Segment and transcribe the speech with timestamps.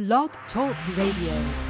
[0.00, 1.69] Blog Talk Radio.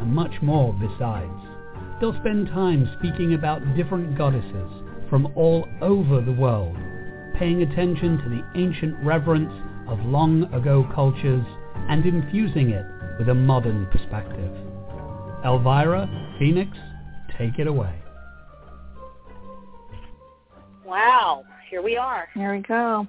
[0.00, 1.30] and much more besides.
[2.00, 4.70] They'll spend time speaking about different goddesses
[5.10, 6.76] from all over the world,
[7.38, 9.52] paying attention to the ancient reverence
[9.88, 11.44] of long ago cultures
[11.88, 12.84] and infusing it
[13.18, 14.52] with a modern perspective.
[15.44, 16.76] Elvyra, Phoenix,
[17.36, 17.94] take it away.
[20.84, 22.28] Wow, here we are.
[22.34, 23.06] Here we go.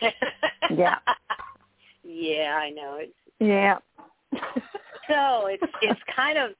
[0.70, 0.98] yeah.
[2.04, 2.98] Yeah, I know.
[3.00, 3.78] It's Yeah.
[5.08, 6.50] So it's it's kind of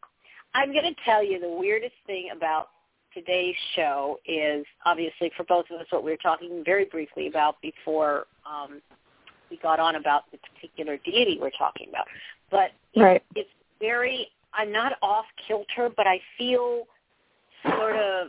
[0.54, 2.68] I'm going to tell you the weirdest thing about
[3.14, 7.56] today's show is obviously for both of us what we were talking very briefly about
[7.62, 8.80] before um,
[9.50, 12.06] we got on about the particular deity we're talking about.
[12.50, 13.22] But right.
[13.34, 13.48] it's
[13.80, 16.84] very I'm not off kilter, but I feel
[17.62, 18.28] sort of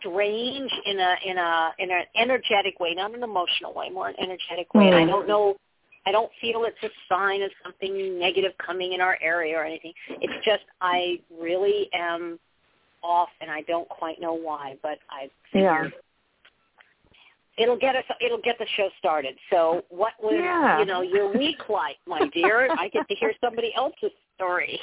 [0.00, 4.14] strange in a in a in an energetic way, not an emotional way, more an
[4.18, 4.84] energetic way.
[4.84, 4.86] Mm.
[4.86, 5.56] And I don't know
[6.08, 9.92] I don't feel it's a sign of something negative coming in our area or anything.
[10.08, 12.38] It's just I really am
[13.02, 15.88] off, and I don't quite know why, but I yeah.
[17.58, 18.04] it'll get us.
[18.22, 19.34] It'll get the show started.
[19.50, 20.78] So, what was yeah.
[20.78, 22.70] you know your week like, my dear?
[22.78, 24.80] I get to hear somebody else's story.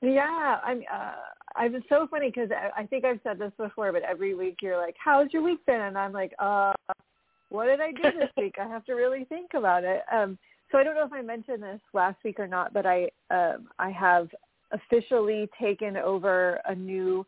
[0.00, 0.82] Yeah, I'm.
[0.92, 4.56] Uh, been so funny because I, I think I've said this before, but every week
[4.62, 6.72] you're like, "How's your week been?" And I'm like, "Uh,
[7.50, 8.54] what did I do this week?
[8.60, 10.02] I have to really think about it.
[10.10, 10.38] Um,
[10.72, 13.68] so I don't know if I mentioned this last week or not, but I um,
[13.78, 14.28] I have
[14.72, 17.26] officially taken over a new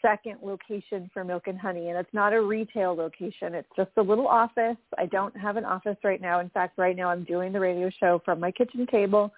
[0.00, 3.54] second location for Milk and Honey, and it's not a retail location.
[3.54, 4.76] It's just a little office.
[4.98, 6.40] I don't have an office right now.
[6.40, 9.32] In fact, right now I'm doing the radio show from my kitchen table,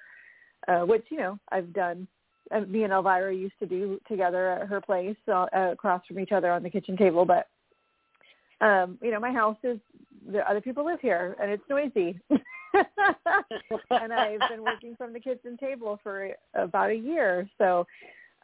[0.69, 2.07] uh, which you know I've done.
[2.55, 6.33] Uh, me and Elvyra used to do together at her place uh, across from each
[6.33, 7.49] other on the kitchen table, but
[8.65, 9.79] um, you know, my house is
[10.33, 12.19] the other people live here and it's noisy.
[13.91, 17.49] and I've been working from the kitchen table for about a year.
[17.59, 17.87] So,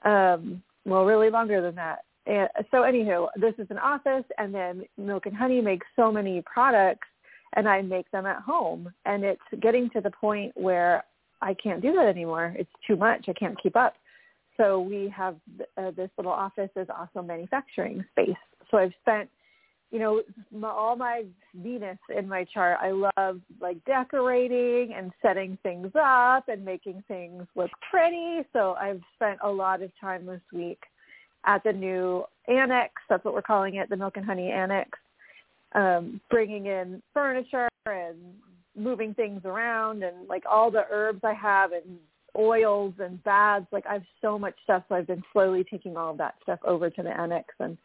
[0.05, 2.01] um, well, really longer than that.
[2.27, 6.43] And so anywho, this is an office and then Milk and Honey makes so many
[6.43, 7.09] products
[7.57, 8.93] and I make them at home.
[9.07, 11.05] And it's getting to the point where
[11.41, 12.55] I can't do that anymore.
[12.59, 13.25] It's too much.
[13.29, 13.95] I can't keep up.
[14.59, 15.37] So we have
[15.79, 18.37] uh, this little office is also manufacturing space.
[18.71, 19.31] So I've spent
[19.91, 21.25] you know, my, all my
[21.55, 27.45] Venus in my chart, I love like decorating and setting things up and making things
[27.57, 28.47] look pretty.
[28.53, 30.81] So I've spent a lot of time this week
[31.45, 32.93] at the new annex.
[33.09, 34.91] That's what we're calling it, the Milk and Honey Annex.
[35.73, 38.17] Um, bringing in furniture and
[38.77, 41.99] moving things around and like all the herbs I have and
[42.37, 43.67] oils and baths.
[43.73, 46.61] Like I have so much stuff, so I've been slowly taking all of that stuff
[46.65, 47.77] over to the annex and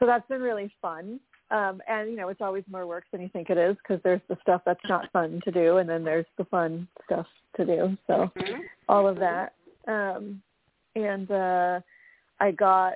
[0.00, 1.20] so that's been really fun.
[1.50, 4.20] Um, and you know, it's always more work than you think it is because there's
[4.28, 7.26] the stuff that's not fun to do, and then there's the fun stuff
[7.56, 7.96] to do.
[8.06, 8.60] So mm-hmm.
[8.88, 9.54] all of that.
[9.88, 10.40] Um,
[10.94, 11.80] and uh,
[12.38, 12.94] I got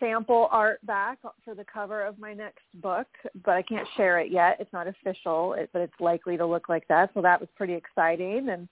[0.00, 3.06] sample art back for the cover of my next book,
[3.44, 4.56] but I can't share it yet.
[4.60, 7.10] It's not official, it, but it's likely to look like that.
[7.14, 8.48] So that was pretty exciting.
[8.50, 8.68] And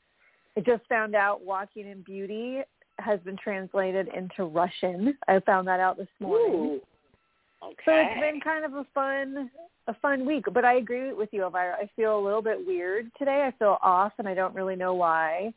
[0.57, 2.61] I just found out Walking in Beauty
[2.99, 5.17] has been translated into Russian.
[5.27, 6.55] I found that out this morning.
[6.55, 6.81] Ooh.
[7.67, 7.83] Okay.
[7.85, 9.51] So it's been kind of a fun
[9.87, 10.47] a fun week.
[10.53, 11.75] But I agree with you, Elvyra.
[11.75, 13.47] I feel a little bit weird today.
[13.47, 15.53] I feel off and I don't really know why.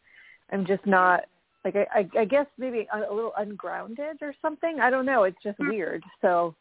[0.51, 1.25] I'm just not
[1.65, 4.79] like I, I, I guess maybe a, a little ungrounded or something.
[4.79, 5.23] I don't know.
[5.23, 6.03] It's just weird.
[6.21, 6.55] So,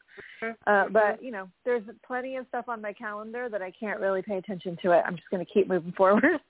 [0.67, 4.23] uh, but you know, there's plenty of stuff on my calendar that I can't really
[4.23, 5.03] pay attention to it.
[5.07, 6.25] I'm just going to keep moving forward.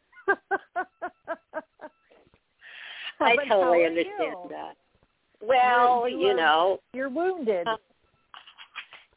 [3.20, 4.49] I totally understand you?
[4.50, 4.76] that.
[5.42, 7.66] Well, You you, know, You're wounded.
[7.66, 7.76] Uh,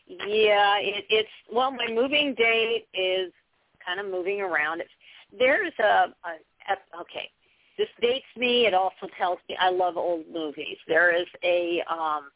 [0.09, 3.31] yeah, it, it's well, my moving date is
[3.85, 4.81] kind of moving around.
[4.81, 4.89] It's
[5.37, 5.83] there's a,
[6.25, 7.29] a, okay.
[7.77, 8.65] This dates me.
[8.65, 10.77] It also tells me I love old movies.
[10.87, 12.31] There is a um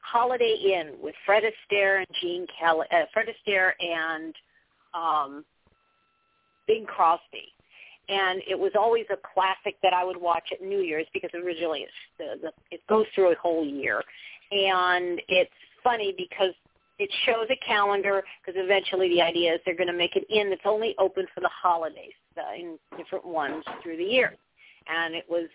[0.00, 4.34] Holiday Inn with Fred Astaire and Gene Kelly, uh, Fred Astaire and
[4.94, 5.44] um
[6.66, 7.52] Bing Crosby.
[8.08, 11.80] And it was always a classic that I would watch at New Year's because originally
[11.80, 14.02] it's the, the it goes through a whole year.
[14.50, 15.50] And it's
[15.84, 16.54] funny because
[16.98, 20.50] it shows a calendar because eventually the idea is they're going to make an inn
[20.50, 24.34] that's only open for the holidays uh, in different ones through the year.
[24.88, 25.48] And it was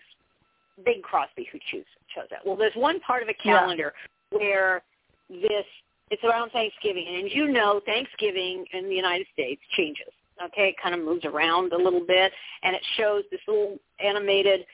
[0.84, 2.44] Bing Crosby who choose, chose that.
[2.44, 3.58] Well, there's one part of a Yeah.
[3.58, 3.94] calendar
[4.30, 4.82] where
[5.28, 5.66] this
[6.10, 10.08] it's around Thanksgiving, and as you know, Thanksgiving in the United States changes.
[10.42, 12.32] Okay, it kind of moves around a little bit,
[12.62, 14.64] and it shows this little animated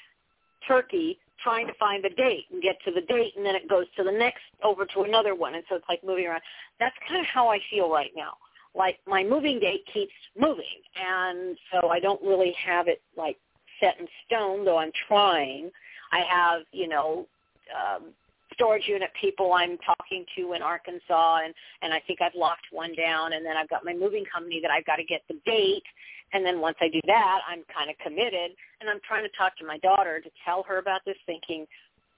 [0.69, 3.87] turkey trying to find the date and get to the date, and then it goes
[3.97, 6.43] to the next over to another one, and so it's like moving around.
[6.81, 8.35] That's kind of how I feel right now.
[8.75, 13.37] Like my moving date keeps moving, and so I don't really have it like
[13.81, 15.71] set in stone, though I'm trying.
[16.13, 17.27] I have, you know,
[17.75, 18.13] um,
[18.55, 22.95] storage unit people I'm talking to in Arkansas, and and I think I've locked one
[22.95, 25.85] down, and then I've got my moving company that I've got to get the date,
[26.33, 29.57] and then once I do that, I'm kind of committed, and I'm trying to talk
[29.59, 31.67] to my daughter to tell her about this, thinking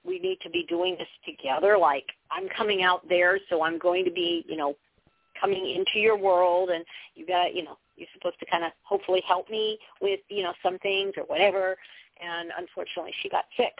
[0.05, 1.77] we need to be doing this together.
[1.77, 4.75] Like I'm coming out there, so I'm going to be, you know,
[5.39, 6.85] coming into your world, and
[7.15, 10.53] you got, you know, you're supposed to kind of hopefully help me with, you know,
[10.63, 11.75] some things or whatever.
[12.23, 13.73] And unfortunately, she got sick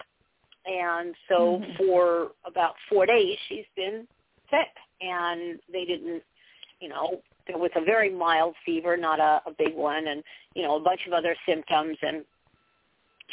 [0.68, 1.76] and so Mhm.
[1.76, 4.06] for about four days she's been
[4.50, 4.76] sick.
[5.00, 6.22] And they didn't
[6.80, 10.22] you know there was a very mild fever not a, a big one and
[10.54, 11.96] you know a bunch of other symptoms.
[12.02, 12.24] And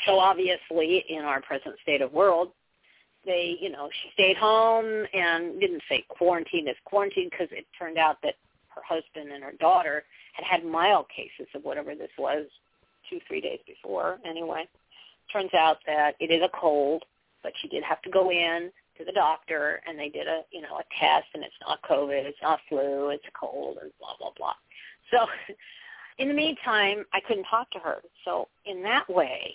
[0.06, 2.52] so obviously in our present state of world
[3.26, 7.98] they you know she stayed home and didn't say quarantine is quarantine because it turned
[7.98, 8.36] out that
[8.70, 12.46] her husband and her daughter had had mild cases of whatever this was
[13.10, 14.20] two three days before.
[14.26, 14.68] Anyway
[15.32, 17.04] turns out that it is a cold
[17.46, 20.62] but she did have to go in to the doctor and they did a you
[20.62, 24.16] know a test and it's not covid it's not flu it's a cold and blah
[24.18, 24.54] blah blah.
[25.12, 25.28] So
[26.18, 27.98] in the meantime i couldn't talk to her.
[28.26, 29.54] So in that way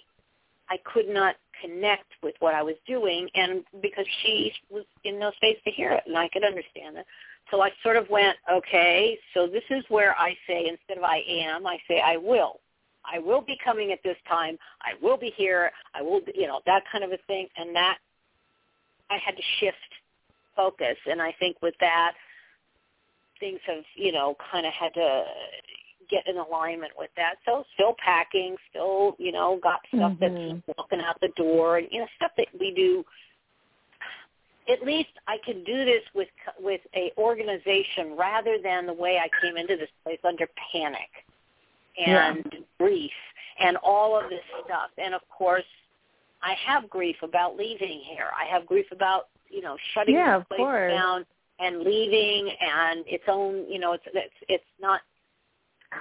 [0.70, 5.32] i could not connect with what i was doing and because she was in no
[5.32, 7.06] space to hear it and i could understand it.
[7.50, 11.22] So i sort of went okay so this is where i say instead of i
[11.28, 12.60] am i say i will
[13.04, 14.58] I will be coming at this time.
[14.82, 15.70] I will be here.
[15.94, 17.48] I will, be, you know, that kind of a thing.
[17.56, 17.98] And that
[19.10, 19.76] I had to shift
[20.56, 20.96] focus.
[21.06, 22.12] And I think with that,
[23.38, 25.24] things have, you know, kind of had to
[26.10, 27.36] get in alignment with that.
[27.46, 30.62] So still packing, still, you know, got stuff Mhm.
[30.64, 33.04] that's walking out the door, and you know, stuff that we do.
[34.68, 39.28] At least I can do this with with a organization rather than the way I
[39.40, 41.24] came into this place under panic
[42.06, 42.44] and
[42.78, 43.10] grief
[43.60, 44.90] and all of this stuff.
[44.98, 45.64] And of course,
[46.42, 48.28] I have grief about leaving here.
[48.38, 50.92] I have grief about you know shutting Yeah, this place course.
[50.92, 51.26] down
[51.58, 55.00] and leaving and its own you know it's it's it's not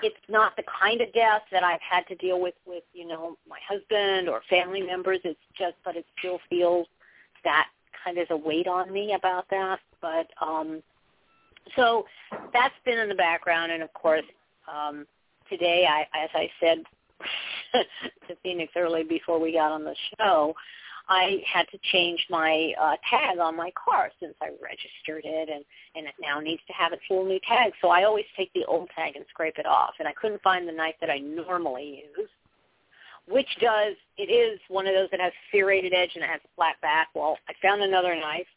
[0.03, 3.37] it's not the kind of death that I've had to deal with with you know
[3.47, 5.19] my husband or family members.
[5.23, 6.87] It's just but it still feels
[7.43, 7.67] that
[8.05, 9.79] kind of a weight on me about that.
[10.01, 10.81] But um
[11.75, 12.05] so
[12.53, 14.23] that's been in the background and of course
[14.71, 15.05] um
[15.49, 16.83] today I as I said
[18.27, 20.55] to Phoenix early before we got on the show,
[21.09, 25.65] I had to change my uh, tag on my car since I registered it, and
[25.95, 27.73] and it now needs to have its full new tag.
[27.81, 30.67] So I always take the old tag and scrape it off, and I couldn't find
[30.67, 32.29] the knife that I normally use,
[33.27, 36.55] which does it is one of those that has serrated edge and it has a
[36.55, 37.07] flat back.
[37.15, 38.47] Well, I found another knife,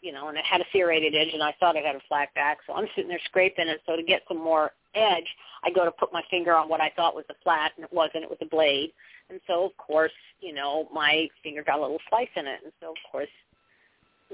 [0.00, 2.32] you know, and it had a serrated edge, and I thought it had a flat
[2.34, 3.80] back, so I'm sitting there scraping it.
[3.86, 5.26] So to get some more edge,
[5.64, 7.92] I go to put my finger on what I thought was a flat, and it
[7.92, 8.24] wasn't.
[8.24, 8.92] It was a blade.
[9.30, 12.60] And so, of course, you know, my finger got a little slice in it.
[12.62, 13.28] And so, of course,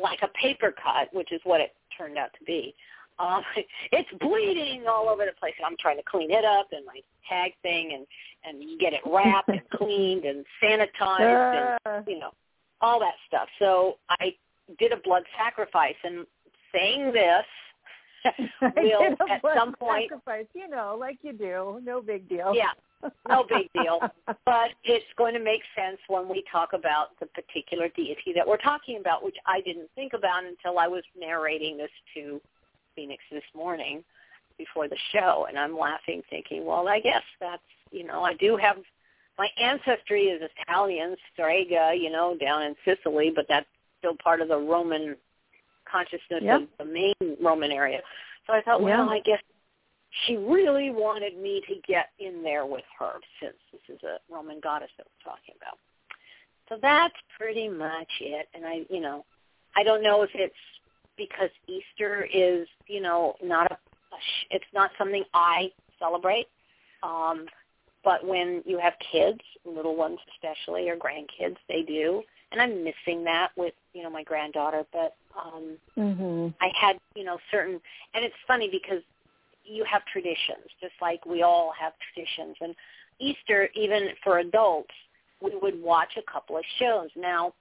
[0.01, 2.75] like a paper cut, which is what it turned out to be,
[3.19, 3.43] um,
[3.93, 5.55] it's bleeding all over the place.
[5.59, 8.07] And I'm trying to clean it up and my tag thing and,
[8.45, 12.33] and get it wrapped and cleaned and sanitized and, Uh, you know,
[12.81, 13.49] all that stuff.
[13.59, 14.35] So I
[14.79, 15.97] did a blood sacrifice.
[16.05, 16.27] And
[16.73, 17.45] saying this,
[18.77, 21.81] will at some point sacrifice, you know, like you do.
[21.85, 22.55] No big deal.
[22.55, 22.73] yeah.
[23.29, 24.01] no big deal.
[24.45, 28.59] But it's going to make sense when we talk about the particular deity that we're
[28.59, 32.41] talking about, which I didn't think about until I was narrating this to
[32.95, 34.05] Phoenix this morning
[34.59, 37.63] before the show, and I'm laughing, thinking, well, I guess that's
[37.93, 38.77] you know, I do have
[39.39, 43.67] my ancestry is Italian, Strega, you know, down in Sicily, but that's
[44.03, 45.17] still part of the Roman
[45.91, 46.63] consciousness yep.
[46.63, 48.01] of the main Roman area.
[48.47, 49.13] So I thought, well, Yeah.
[49.13, 49.41] I guess
[50.27, 54.61] she really wanted me to get in there with her since this is a Roman
[54.61, 55.79] goddess that we're talking about.
[56.69, 58.49] So that's pretty much it.
[58.55, 59.25] And I, you know,
[59.77, 60.55] I don't know if it's
[61.17, 64.19] because Easter is, you know, not a, a
[64.51, 66.47] it's not something I celebrate.
[67.03, 67.47] Um,
[68.05, 72.23] but when you have kids, little ones especially, or grandkids, they do.
[72.53, 74.85] And I'm missing that with, you know, my granddaughter.
[74.93, 76.55] But um, mhm.
[76.61, 77.81] I had, you know, certain,
[78.15, 79.03] and it's funny because
[79.65, 82.57] you have traditions, just like we all have traditions.
[82.61, 82.75] And
[83.19, 84.95] Easter, even for adults,
[85.41, 87.53] we would watch a couple of shows now,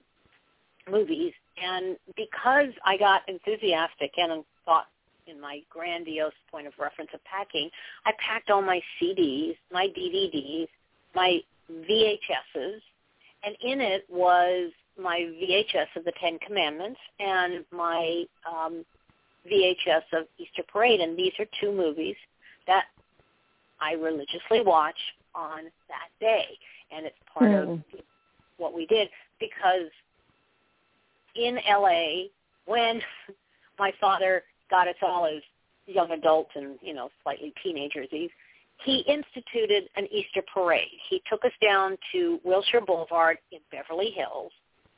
[0.90, 1.32] movies.
[1.62, 4.86] And because I got enthusiastic and thought
[5.26, 7.70] in my grandiose point of reference of packing,
[8.04, 10.68] I packed all my CDs, my DVDs,
[11.14, 11.38] my
[11.70, 12.80] VHSs,
[13.44, 18.84] and in it was my VHS of the Ten Commandments and my um,
[19.50, 22.16] VHS of Easter Parade, and these are two movies
[22.66, 22.84] that
[23.80, 24.98] I religiously watch
[25.34, 26.46] on that day,
[26.94, 27.82] and it's part of Mm.
[28.58, 29.08] what we did
[29.40, 29.90] because
[31.34, 32.28] in LA,
[32.66, 33.00] when
[33.78, 35.42] my father got us all as
[35.86, 38.30] young adults and you know slightly teenagers, he
[38.84, 40.98] he instituted an Easter parade.
[41.08, 44.52] He took us down to Wilshire Boulevard in Beverly Hills,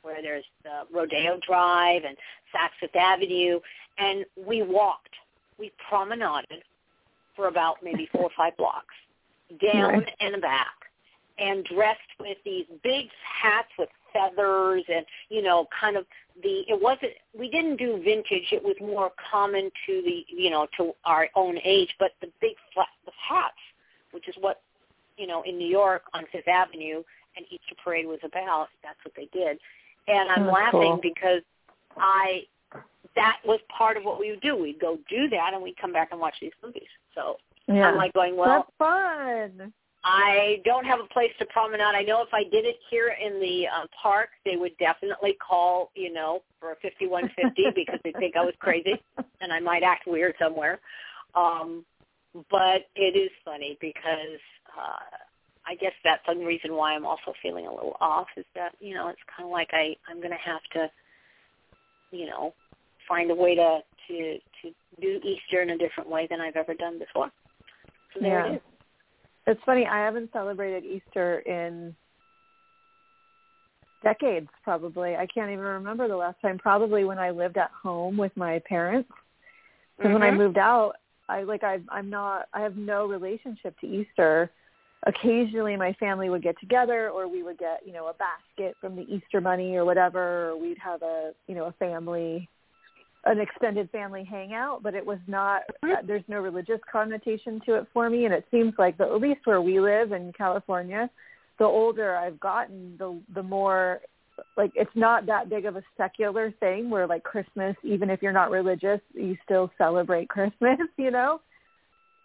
[0.05, 2.15] where there's uh, Rodeo Drive and
[2.55, 3.59] Saks Fifth Avenue,
[3.97, 5.09] and we walked,
[5.59, 6.61] we promenaded
[7.35, 8.93] for about maybe four or five blocks,
[9.73, 10.15] down Right.
[10.19, 10.75] and back,
[11.39, 13.07] and dressed with these big
[13.41, 16.05] hats with feathers and you know kind of
[16.41, 18.47] the it wasn't we didn't do vintage.
[18.53, 22.55] It was more common to the you know to our own age but the big
[22.73, 23.55] flat the hats
[24.11, 24.61] which is what
[25.17, 27.03] you know in New York on Fifth Avenue
[27.35, 29.59] and Easter Parade was about that's what they did
[30.07, 30.99] and I'm That's laughing cool.
[31.01, 31.41] because
[31.97, 32.43] I
[33.15, 35.93] that was part of what we would do we'd go do that and we'd come
[35.93, 36.83] back and watch these movies
[37.13, 37.87] so Yeah.
[37.89, 39.73] I'm like going well That's fun.
[40.07, 41.95] I don't have a place to promenade.
[41.95, 45.89] I know if I did it here in the uh, park, they would definitely call,
[45.95, 49.01] you know, for a 5150 because they think I was crazy
[49.41, 50.79] and I might act weird somewhere.
[51.33, 51.83] Um,
[52.51, 54.37] but it is funny because
[54.77, 55.17] uh,
[55.67, 58.93] I guess that's one reason why I'm also feeling a little off is that, you
[58.93, 60.91] know, it's kind of like I, I'm going to have to,
[62.11, 62.53] you know,
[63.07, 66.73] find a way to, to, to do Easter in a different way than I've ever
[66.73, 67.31] done before.
[68.13, 68.53] So there Yeah.
[68.53, 68.61] it is.
[69.47, 69.85] It's funny.
[69.85, 71.95] I haven't celebrated Easter in
[74.03, 75.15] decades, probably.
[75.15, 76.57] I can't even remember the last time.
[76.57, 79.09] Probably when I lived at home with my parents.
[79.97, 80.37] Because when I Mhm.
[80.37, 80.97] moved out,
[81.29, 82.47] I like I I'm not.
[82.53, 84.51] I have no relationship to Easter.
[85.07, 88.95] Occasionally, my family would get together, or we would get you know a basket from
[88.95, 90.49] the Easter money or whatever.
[90.49, 92.49] Or we'd have a you know a family
[93.25, 95.63] an extended family hangout, but it was not.
[95.83, 96.05] Mhm.
[96.05, 99.45] There's no religious connotation to it for me, and it seems like the, at least
[99.45, 101.09] where we live in California,
[101.57, 104.01] the older I've gotten, the the more
[104.57, 108.33] like it's not that big of a secular thing where like Christmas, even if you're
[108.33, 110.79] not religious, you still celebrate Christmas.
[110.97, 111.41] You know.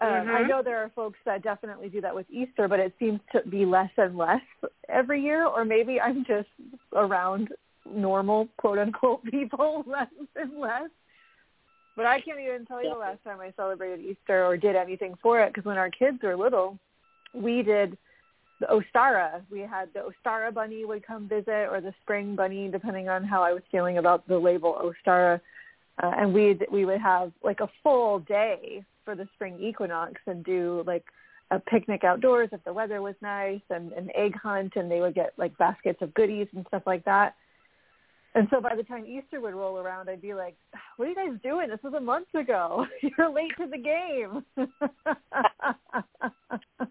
[0.00, 0.48] Um, I Mhm.
[0.48, 3.66] know there are folks that definitely do that with Easter, but it seems to be
[3.66, 4.42] less and less
[4.88, 5.44] every year.
[5.44, 6.48] Or maybe I'm just
[6.94, 7.54] around
[7.84, 10.90] normal quote unquote people less and less.
[11.96, 15.16] But I can't even tell you the last time I celebrated Easter or did anything
[15.22, 16.78] for it because when our kids were little,
[17.34, 17.98] we did
[18.60, 19.42] the Ostara.
[19.50, 23.42] We had the Ostara bunny would come visit or the spring bunny, depending on how
[23.42, 25.40] I was feeling about the label Ostara.
[26.02, 30.44] Uh, and we we would have like a full day for the spring equinox and
[30.44, 31.04] do like
[31.50, 35.14] a picnic outdoors if the weather was nice and an egg hunt and they would
[35.14, 37.34] get like baskets of goodies and stuff like that.
[38.36, 40.56] And so by the time Easter would roll around, I'd be like,
[40.96, 41.68] "What are you guys doing?
[41.68, 42.86] This was a month ago.
[43.02, 44.44] You're late to the game."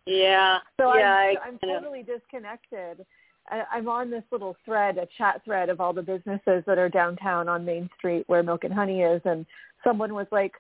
[0.06, 0.60] Yeah.
[0.80, 3.06] so yeah, I'm, I I'm totally disconnected.
[3.50, 6.90] I, I'm on this little thread, a chat thread of all the businesses that are
[6.90, 9.46] downtown on Main Street where Milk and Honey is, and
[9.84, 10.54] someone was like,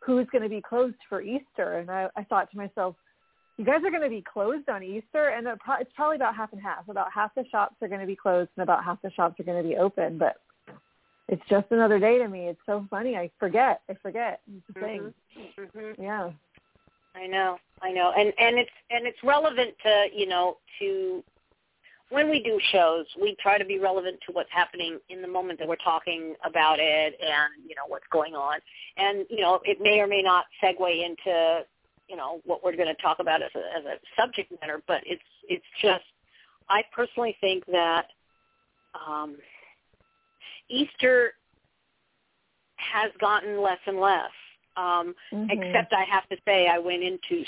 [0.00, 2.94] "Who's going to be closed for Easter?" And I, I thought to myself,
[3.56, 6.36] "You guys are going to be closed on Easter," and it pro- it's probably about
[6.36, 6.88] half and half.
[6.88, 9.44] About half the shops are going to be closed, and about half the shops are
[9.44, 10.18] going to be open.
[10.18, 10.36] But
[11.28, 12.48] it's just another day to me.
[12.48, 13.16] It's so funny.
[13.16, 13.80] I forget.
[13.88, 14.40] I forget.
[14.48, 15.14] It's the thing.
[15.36, 15.70] Mhm.
[15.74, 15.98] Mhm.
[15.98, 16.30] Yeah.
[17.16, 21.24] I know, I know, and and it's and it's relevant to you know to
[22.10, 25.58] when we do shows, we try to be relevant to what's happening in the moment
[25.58, 28.58] that we're talking about it, and you know what's going on,
[28.96, 31.64] and you know it may or may not segue into
[32.08, 35.00] you know what we're going to talk about as a as a subject matter, but
[35.04, 36.04] it's it's just
[36.68, 38.06] I personally think that
[39.08, 39.36] um,
[40.68, 41.32] Easter
[42.76, 44.30] has gotten less and less
[44.76, 45.50] um, Mhm.
[45.50, 47.44] Except I have to say, I went into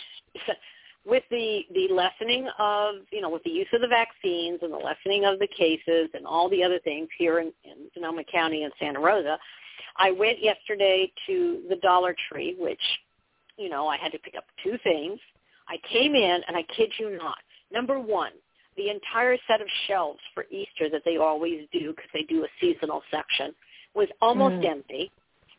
[1.05, 4.76] with the the lessening of you know with the use of the vaccines and the
[4.76, 8.73] lessening of the cases and all the other things here in, in Sonoma County and
[8.78, 9.38] Santa Rosa.
[9.97, 12.81] I went yesterday to the Dollar Tree, which
[13.57, 15.19] you know I had to pick up two things.
[15.69, 17.38] I came in and I kid you not.
[17.73, 18.33] Number one,
[18.76, 22.49] the entire set of shelves for Easter that they always do because they do a
[22.61, 23.55] seasonal section
[23.95, 24.71] was almost Mm.
[24.71, 25.11] empty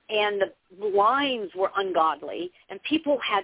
[0.09, 0.41] and
[0.79, 3.43] the lines were ungodly and people had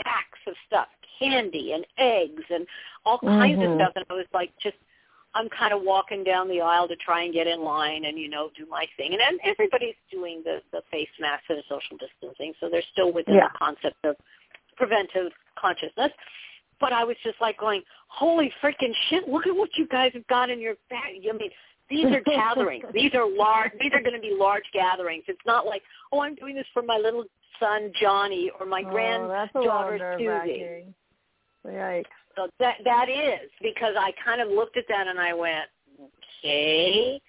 [0.00, 0.88] stacks of stuff
[1.18, 2.66] candy and eggs and
[3.04, 3.72] all kinds Mhm.
[3.72, 4.76] of stuff and i was like just
[5.34, 8.28] i'm kind of walking down the aisle to try and get in line and you
[8.28, 11.96] know do my thing and then everybody's doing the the face mask and the social
[11.98, 13.48] distancing so they're still within Yeah.
[13.52, 14.16] the concept of
[14.76, 16.12] preventive consciousness
[16.78, 20.26] but i was just like going holy freaking shit look at what you guys have
[20.28, 21.50] got in your bag i mean
[21.90, 22.84] these are gatherings.
[22.92, 23.72] These are large.
[23.80, 25.24] These are going to be large gatherings.
[25.26, 25.80] It's not like,
[26.12, 27.24] oh, I'm doing this for my little
[27.60, 28.92] son Johnny or my oh,
[29.28, 30.94] that's a little granddaughter Susie.
[31.66, 32.04] Yikes.
[32.36, 35.66] So that that is because I kind of looked at that and I went,
[36.00, 37.20] okay.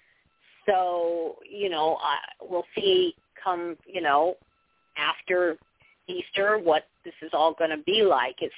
[0.66, 4.36] So you know, I, we'll see come you know
[4.96, 5.56] after
[6.06, 8.36] Easter what this is all going to be like.
[8.40, 8.54] It's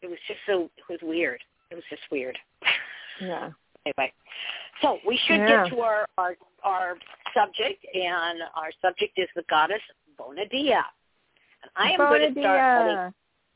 [0.00, 1.40] it was just so it was weird.
[1.70, 2.38] It was just weird.
[3.20, 3.50] Yeah.
[3.86, 4.12] anyway,
[4.80, 5.64] so we should Yeah.
[5.64, 6.96] get to our, our our
[7.34, 9.82] subject, and our subject is the goddess
[10.24, 10.72] Bona Dea.
[10.72, 13.14] And I am going to start.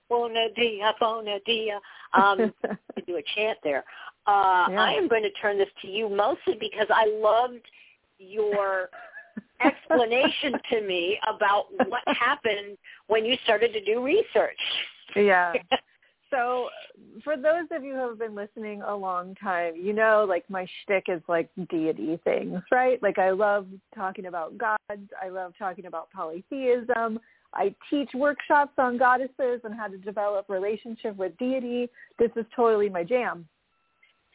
[0.09, 1.79] Bona Dea, Bonadia.
[2.13, 2.53] Um,
[2.97, 3.85] to do a chant there.
[4.27, 4.81] Uh, Yeah.
[4.81, 7.65] I am going to turn this to you mostly because I loved
[8.19, 8.89] your
[9.65, 12.77] explanation to me about what happened
[13.09, 14.59] when you started to do research.
[15.15, 15.53] yeah.
[16.31, 16.69] So
[17.23, 20.67] for those of you who have been listening a long time, you know like my
[20.83, 23.01] shtick is like deity things, right?
[23.03, 25.11] Like I love talking about gods.
[25.23, 27.21] I love talking about polytheism.
[27.55, 31.89] I teach workshops on goddesses and how to develop relationship with deity.
[32.19, 33.49] This is totally my jam.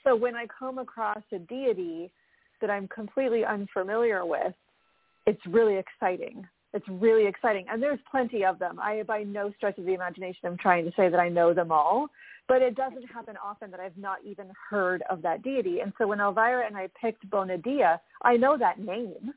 [0.03, 2.11] So when I come across a deity
[2.61, 4.53] that I'm completely unfamiliar with,
[5.27, 6.47] it's really exciting.
[6.73, 7.65] It's really exciting.
[7.69, 8.79] And there's plenty of them.
[8.79, 11.71] I, by no stretch of the imagination, am trying to say that I know them
[11.71, 12.07] all.
[12.47, 15.79] But it doesn't happen often that I've not even heard of that deity.
[15.81, 19.33] And so when Elvyra and I picked Bona Dea, I know that name.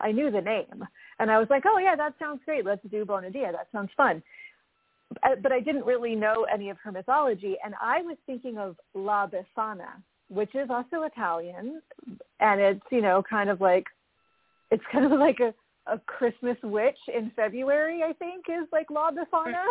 [0.00, 0.84] I knew the name.
[1.18, 2.64] And I was like, oh, yeah, that sounds great.
[2.64, 3.46] Let's do Bona Dea.
[3.52, 4.22] That sounds fun.
[5.22, 7.56] Uh, But I didn't really know any of her mythology.
[7.64, 9.90] And I was thinking of La Befana,
[10.28, 11.80] which is also Italian.
[12.40, 13.86] And it's, you know, kind of like,
[14.70, 15.54] it's kind of like a,
[15.90, 19.64] a Christmas witch in February, I think, is like La Befana.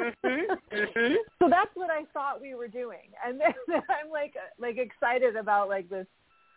[0.00, 1.14] Mhm, mhm.
[1.38, 3.54] so that's what I thought we were doing, and then
[3.88, 6.06] I'm like like excited about like this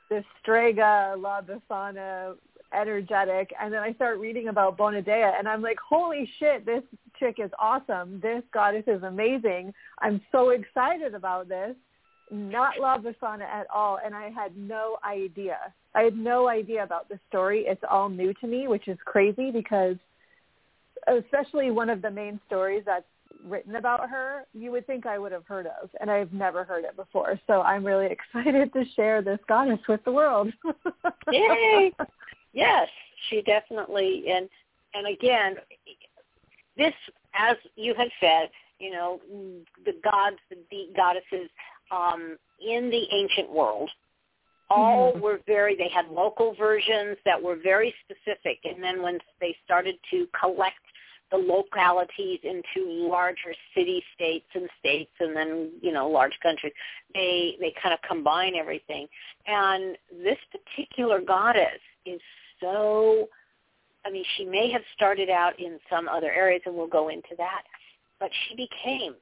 [0.09, 2.35] this Strega La Befana
[2.73, 6.83] energetic, and then I start reading about Bonadea, and I'm like, holy shit, this
[7.19, 8.19] chick is awesome.
[8.21, 9.73] This goddess is amazing.
[9.99, 11.75] I'm so excited about this.
[12.31, 15.57] Not La Befana at all, and I had no idea.
[15.93, 17.65] I had no idea about the story.
[17.67, 19.95] It's all new to me, which is crazy because
[21.07, 23.05] especially one of the main stories that's
[23.45, 26.83] written about her, you would think I would have heard of, and I've never heard
[26.83, 27.39] it before.
[27.47, 30.51] So I'm really excited to share this goddess with the world.
[31.31, 31.93] Yay!
[32.53, 32.87] Yes,
[33.29, 34.49] she definitely and
[34.93, 35.55] and again,
[36.77, 36.93] this
[37.37, 39.19] as you had said, you know,
[39.85, 41.49] the gods, the de- goddesses
[41.95, 43.89] um, in the ancient world,
[44.69, 45.21] all Mhm.
[45.21, 45.75] were very.
[45.75, 50.79] They had local versions that were very specific, and then when they started to collect
[51.31, 56.73] the localities into larger city states and states and then you know large countries
[57.13, 59.07] they they kind of combine everything
[59.47, 62.21] and this particular goddess is
[62.59, 63.27] so
[64.05, 67.35] i mean she may have started out in some other areas and we'll go into
[67.37, 67.63] that
[68.19, 69.15] but she became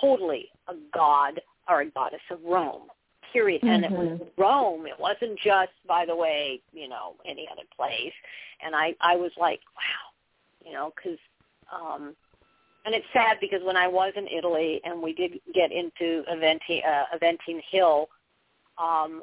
[0.00, 1.38] totally a god
[1.70, 2.88] or a goddess of rome
[3.32, 4.28] period and it was Mhm.
[4.36, 8.12] rome it wasn't just by the way you know any other place
[8.60, 10.10] and i i was like wow
[10.64, 11.18] you know, because
[11.72, 12.14] um,
[12.84, 16.84] and it's sad because when I was in Italy and we did get into Aventi,
[16.86, 18.08] uh, Aventine Hill,
[18.78, 19.22] um,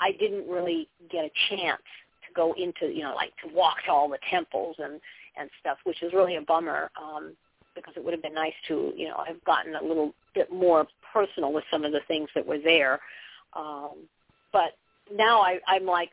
[0.00, 1.82] I didn't really get a chance
[2.26, 5.00] to go into, you know, like to walk to all the temples and
[5.38, 6.90] and stuff, which is really a bummer.
[7.00, 7.36] Um,
[7.74, 10.86] because it would have been nice to, you know, have gotten a little bit more
[11.16, 13.00] personal with some of the things that were there.
[13.54, 14.08] Um,
[14.52, 14.70] but
[15.12, 16.10] now I, I'm like,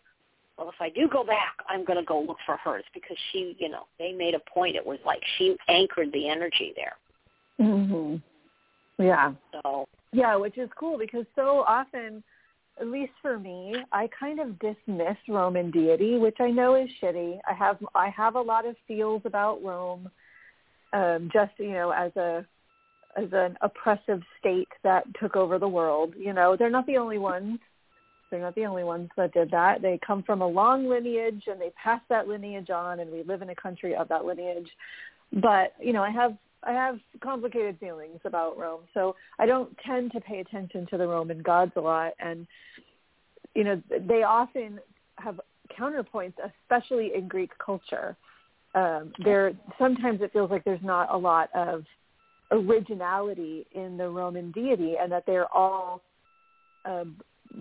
[0.58, 3.56] well, if I do go back, I'm going to go look for hers because she,
[3.60, 4.76] you know, they made a point.
[4.76, 6.96] It was like she anchored the energy there.
[7.60, 8.22] Mhm.
[8.98, 9.34] Yeah.
[9.52, 12.24] So Yeah, which is cool because so often,
[12.80, 17.40] at least for me, I kind of dismiss Roman deity, which I know is shitty.
[17.50, 20.10] I have I have a lot of feels about Rome,
[20.94, 22.46] um, just you know as a
[23.16, 26.14] as an oppressive state that took over the world.
[26.18, 27.60] You know, they're not the only ones.
[28.30, 29.82] They're not the only ones that did that.
[29.82, 33.42] They come from a long lineage and they pass that lineage on, and we live
[33.42, 34.70] in a country of that lineage.
[35.32, 40.12] But you know, I have I have complicated feelings about Rome, so I don't tend
[40.14, 42.14] to pay attention to the Roman gods a lot.
[42.20, 42.48] And
[43.54, 44.80] you know, they often
[45.18, 45.40] have
[45.78, 48.16] counterpoints, especially in Greek culture.
[48.76, 51.84] Um, there sometimes it feels like there's not a lot of
[52.54, 56.02] originality in the Roman deity, and that they're all
[56.86, 57.18] um,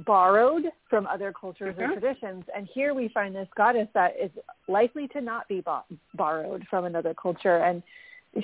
[0.06, 1.84] borrowed from other cultures Mhm.
[1.84, 2.44] and traditions.
[2.54, 4.30] And here we find this goddess that is
[4.68, 7.82] likely to not be bo- borrowed from another culture, and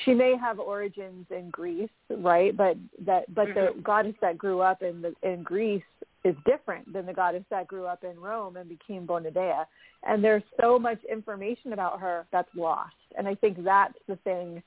[0.04, 2.54] she may have origins in Greece, right?
[2.56, 3.82] But that but the Mhm.
[3.82, 5.90] goddess that grew up in the in Greece
[6.24, 9.66] is different than the goddess that grew up in Rome and became Bonadea.
[10.02, 12.96] And there's so much information about her that's lost.
[13.16, 14.62] And I think that's the thing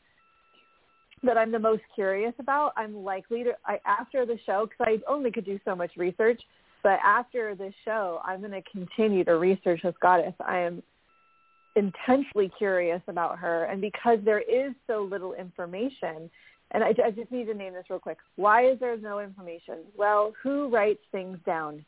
[1.24, 2.74] that I'm the most curious about.
[2.76, 6.42] I'm likely to I, after the show because I only could do so much research.
[6.84, 10.34] But after the show, I'm going to continue to research this goddess.
[10.44, 10.82] I am
[11.76, 16.30] intensely curious about her, and because there is so little information,
[16.72, 18.18] and I, I just need to name this real quick.
[18.36, 19.80] Why is there no information?
[19.96, 21.86] Well, who writes things down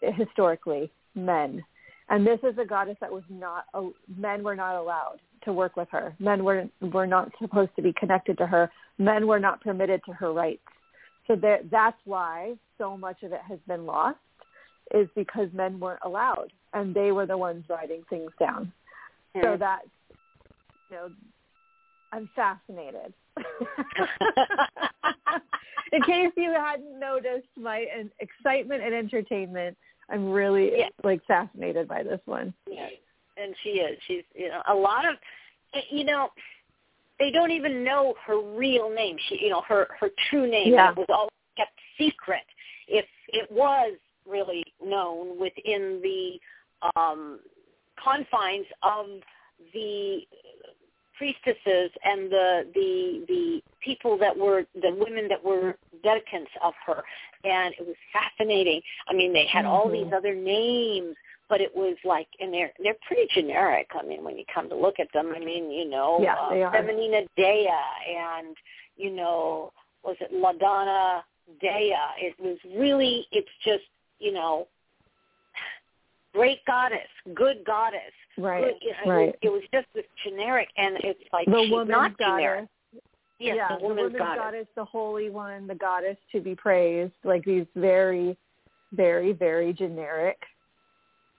[0.00, 0.90] historically?
[1.14, 1.62] Men.
[2.08, 3.82] And this is a goddess that was not, uh,
[4.16, 6.14] men were not allowed to work with her.
[6.18, 8.70] Men were, were not supposed to be connected to her.
[8.98, 10.62] Men were not permitted to her rights.
[11.26, 14.18] So that, that's why so much of it has been lost
[14.92, 18.72] is because men weren't allowed and they were the ones writing things down.
[19.40, 19.86] So that's,
[20.90, 21.10] you know,
[22.12, 23.14] I'm fascinated.
[25.92, 27.86] In case you hadn't noticed my
[28.18, 29.76] excitement and entertainment,
[30.10, 30.88] I'm really Yeah.
[31.02, 32.52] like fascinated by this one.
[32.70, 32.88] Yeah,
[33.42, 33.98] and she is.
[34.06, 35.16] She's you know a lot of
[35.90, 36.28] you know
[37.18, 39.16] they don't even know her real name.
[39.28, 40.72] She you know her her true name.
[40.72, 40.92] Yeah.
[40.92, 42.44] Was all kept secret.
[42.88, 43.94] If it was
[44.28, 46.40] really known within the
[46.96, 47.40] um
[48.02, 49.06] confines of
[49.72, 50.20] the
[51.16, 57.02] priestesses and the the the people that were the women that were dedicants of her
[57.44, 60.04] and it was fascinating i mean they had all Mhm.
[60.04, 61.14] these other names
[61.52, 64.74] but it was like and they're they're pretty generic i mean when you come to
[64.74, 67.68] look at them i mean you know Yeah, uh, feminina dea
[68.08, 68.56] and
[68.96, 69.70] you know
[70.02, 71.22] was it ladonna
[71.60, 73.84] dea it was really it's just
[74.18, 74.66] you know
[76.32, 78.00] great goddess good goddess
[78.38, 78.64] Right.
[78.64, 79.34] good, you know, right.
[79.42, 82.16] It, was, it was just this generic, and it's like The she's not goddess.
[82.18, 82.68] generic.
[83.38, 84.66] Yes, yeah, the woman's, woman's goddess.
[84.74, 88.38] the holy one, the goddess to be praised, like these very,
[88.92, 90.38] very, very generic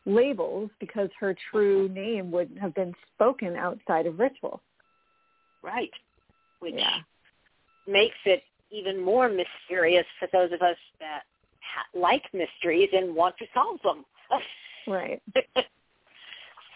[0.05, 4.61] labels because her true name wouldn't have been spoken outside of ritual.
[5.61, 5.91] Right.
[6.59, 7.01] Which Yeah.
[7.87, 11.23] makes it even more mysterious for those of us that
[11.61, 14.05] ha- like mysteries and want to solve them.
[14.85, 15.21] Right.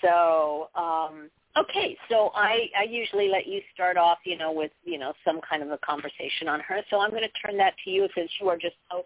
[0.02, 4.98] so, um, okay, so I, I usually let you start off, you know, with, you
[4.98, 6.82] know, some kind of a conversation on her.
[6.90, 9.04] So I'm going to turn that to you since you are just so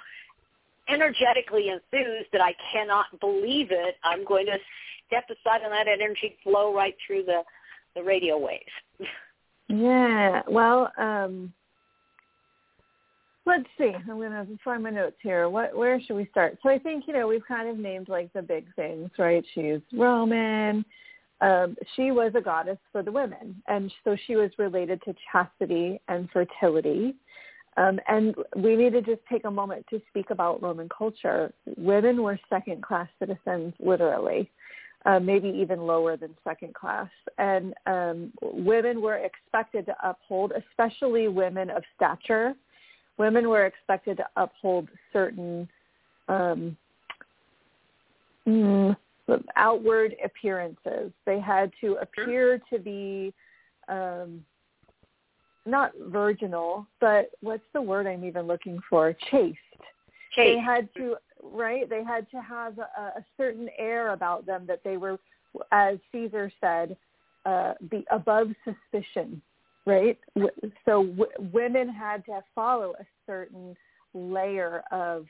[0.92, 3.96] energetically enthused that I cannot believe it.
[4.04, 4.58] I'm going to
[5.08, 7.42] step aside and let that energy flow right through the,
[7.96, 8.64] the radio waves.
[9.68, 10.42] Yeah.
[10.48, 11.54] Well, um
[13.46, 13.92] let's see.
[14.10, 15.50] I'm gonna find my notes here.
[15.50, 16.58] What where should we start?
[16.62, 19.44] So I think, you know, we've kind of named like the big things, right?
[19.54, 20.86] She's Roman.
[21.42, 23.62] Um, she was a goddess for the women.
[23.68, 27.16] And so she was related to chastity and fertility.
[27.78, 31.54] Um, and we need to just take a moment to speak about Roman culture.
[31.78, 34.50] Women were second class citizens, literally
[35.06, 37.10] uh, maybe even lower than second class.
[37.38, 42.54] And um, women were expected to uphold, especially women of stature,
[43.18, 45.68] women were expected to uphold certain
[46.28, 46.78] um,
[48.48, 48.96] mm,
[49.56, 51.12] outward appearances.
[51.26, 53.34] They had to appear to be
[53.88, 54.44] um,
[55.66, 59.14] not virginal, but what's the word I'm even looking for?
[59.30, 59.58] Chaste
[60.36, 64.82] they had to right they had to have a, a certain air about them that
[64.84, 65.20] they were
[65.72, 66.96] as caesar said
[67.46, 69.42] uh be above suspicion
[69.86, 70.20] right?
[70.86, 73.76] So w- women had to follow a certain
[74.14, 75.26] layer of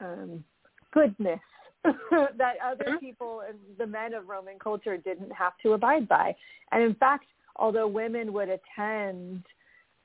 [0.00, 0.44] um,
[0.92, 1.40] goodness
[1.84, 3.00] that other Mhm.
[3.00, 6.34] people and the men of Roman culture didn't have to abide by.
[6.72, 7.26] And in fact,
[7.58, 9.44] although women would attend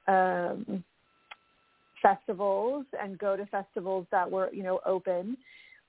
[0.07, 0.83] um,
[2.01, 5.37] festivals and go to festivals that were, you know, open,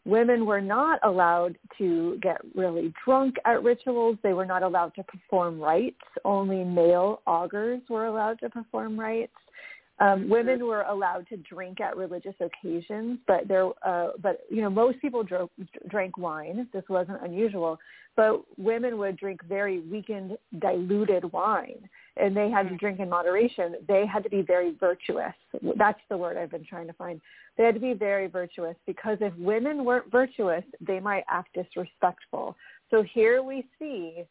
[0.05, 4.17] women were not allowed to get really drunk at rituals.
[4.23, 5.97] They were not allowed to perform rites.
[6.25, 9.33] Only male augurs were allowed to perform rites.
[10.01, 14.71] Um, women were allowed to drink at religious occasions, but there, uh, but you know,
[14.71, 15.51] most people dro-
[15.89, 16.69] drank wine.
[16.73, 17.79] This wasn't unusual,
[18.17, 23.77] but women would drink very weakened, diluted wine, and they had to drink in moderation.
[23.87, 25.35] They had to be very virtuous.
[25.77, 27.21] That's the word I've been trying to find.
[27.57, 32.57] They had to be very virtuous because if women weren't virtuous, they might act disrespectful.
[32.91, 34.25] So here we see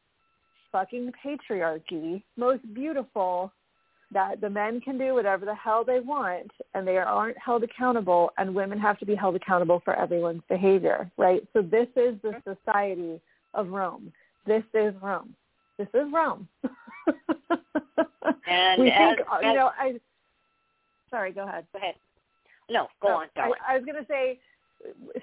[0.74, 3.54] fucking patriarchy, most beautiful
[4.14, 8.32] that the men can do whatever the hell they want and they aren't held accountable
[8.38, 11.46] and women have to be held accountable for everyone's behavior, right?
[11.54, 13.20] So this is the society
[13.54, 14.12] of Rome.
[14.46, 15.36] This is Rome.
[15.78, 16.48] This is Rome.
[18.48, 20.00] And we as, think, uh, as, you know, I,
[21.10, 21.66] sorry, go ahead.
[21.74, 21.96] go ahead.
[22.70, 23.56] No, go on, darling.
[23.68, 24.40] I, I was going to say,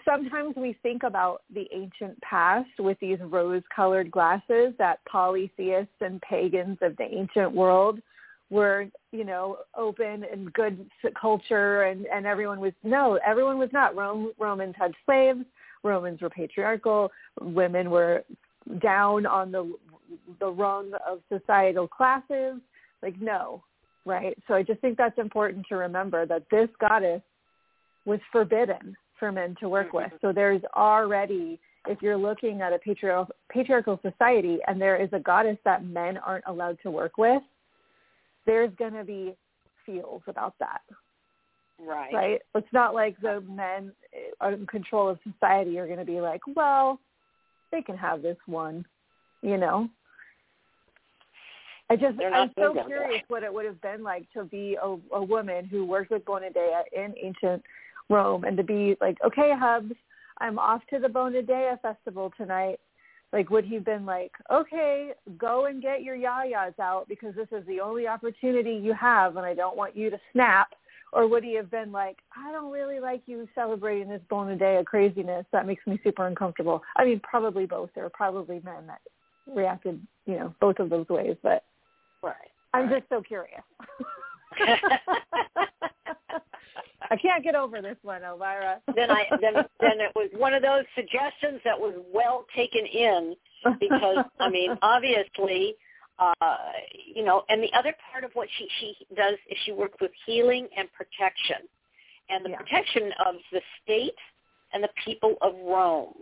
[0.04, 6.78] sometimes we think about the ancient past with these rose-colored glasses that polytheists and pagans
[6.82, 8.00] of the ancient world
[8.50, 10.88] were, you know, open and good
[11.20, 13.96] culture, and and everyone was no, everyone was not.
[13.96, 15.44] Rome Romans had slaves.
[15.82, 17.10] Romans were patriarchal.
[17.40, 18.24] Women were
[18.82, 19.72] down on the
[20.40, 22.60] the rung of societal classes.
[23.02, 23.62] Like no,
[24.04, 24.36] right?
[24.48, 27.22] So I just think that's important to remember that this goddess
[28.04, 30.06] was forbidden for men to work with.
[30.06, 30.26] Mm-hmm.
[30.26, 35.20] So there's already, if you're looking at a patriarchal, patriarchal society and there is a
[35.20, 37.42] goddess that men aren't allowed to work with,
[38.46, 39.34] there's going to be
[39.86, 40.82] feels about that,
[41.78, 42.12] right.
[42.12, 42.40] right?
[42.54, 43.92] It's not like the men
[44.46, 46.98] in control of society are going to be like, well,
[47.72, 48.84] they can have this one,
[49.42, 49.88] you know?
[51.88, 55.22] I just, I'm so curious what it would have been like to be a, a
[55.22, 57.64] woman who worked with Bonadea in ancient
[58.08, 59.94] Rome and to be like, okay, Hubs,
[60.38, 62.78] I'm off to the Bonadea festival tonight.
[63.32, 67.48] Like, would he have been like, okay, go and get your yayas out because this
[67.52, 70.68] is the only opportunity you have and I don't want you to snap?
[71.12, 75.44] Or would he have been like, I don't really like you celebrating this Bonadea craziness.
[75.52, 76.82] That makes me super uncomfortable.
[76.96, 77.90] I mean, probably both.
[77.94, 79.00] There were probably men that
[79.52, 81.36] reacted, you know, both of those ways.
[81.42, 81.64] But
[82.22, 82.34] Right.
[82.74, 82.98] I'm right.
[83.00, 83.62] just so curious.
[87.10, 88.76] I can't get over this one, Elvyra.
[88.94, 93.34] then I then then it was one of those suggestions that was well taken in
[93.80, 95.74] because I mean obviously
[96.18, 96.34] uh
[97.14, 100.12] you know and the other part of what she she does is she works with
[100.26, 101.66] healing and protection
[102.28, 102.58] and the Yeah.
[102.58, 104.14] protection of the state
[104.72, 106.14] and the people of Rome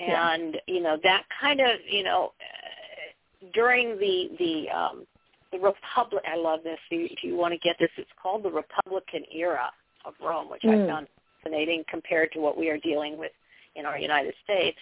[0.00, 0.34] Yeah.
[0.34, 5.06] and you know that kind of you know uh, during the the um
[5.52, 8.42] the republic I love this if you, if you want to get this it's called
[8.42, 9.70] the republican era
[10.04, 10.88] of Rome which I Mm.
[10.88, 11.08] found
[11.42, 13.32] fascinating compared to what we are dealing with
[13.74, 14.78] in our United States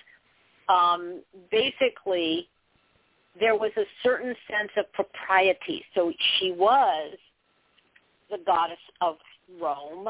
[0.68, 2.48] um basically
[3.40, 7.16] there was a certain sense of propriety so she was
[8.30, 9.16] the goddess of
[9.61, 10.08] Rome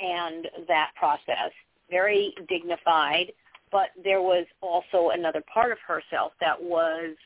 [0.00, 1.52] and that process
[1.90, 3.32] very dignified
[3.70, 7.16] but there was also another part of herself that was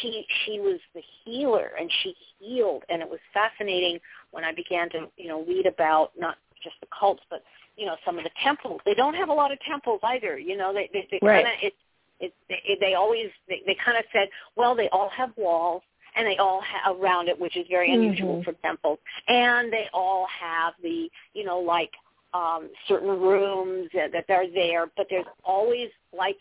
[0.00, 3.98] she she was the healer and she healed and it was fascinating
[4.32, 7.42] when I began to you know read about not just the cults but
[7.76, 10.56] you know some of the temples they don't have a lot of temples either you
[10.56, 11.44] know they they, they Right.
[11.44, 11.74] kind of it
[12.20, 15.82] it they, they always they, they kind of said well they all have walls
[16.16, 18.44] and they all have around it which is very unusual Mhm.
[18.44, 21.92] for temples and they all have the you know like
[22.34, 26.38] um certain rooms that, that are there but there's always like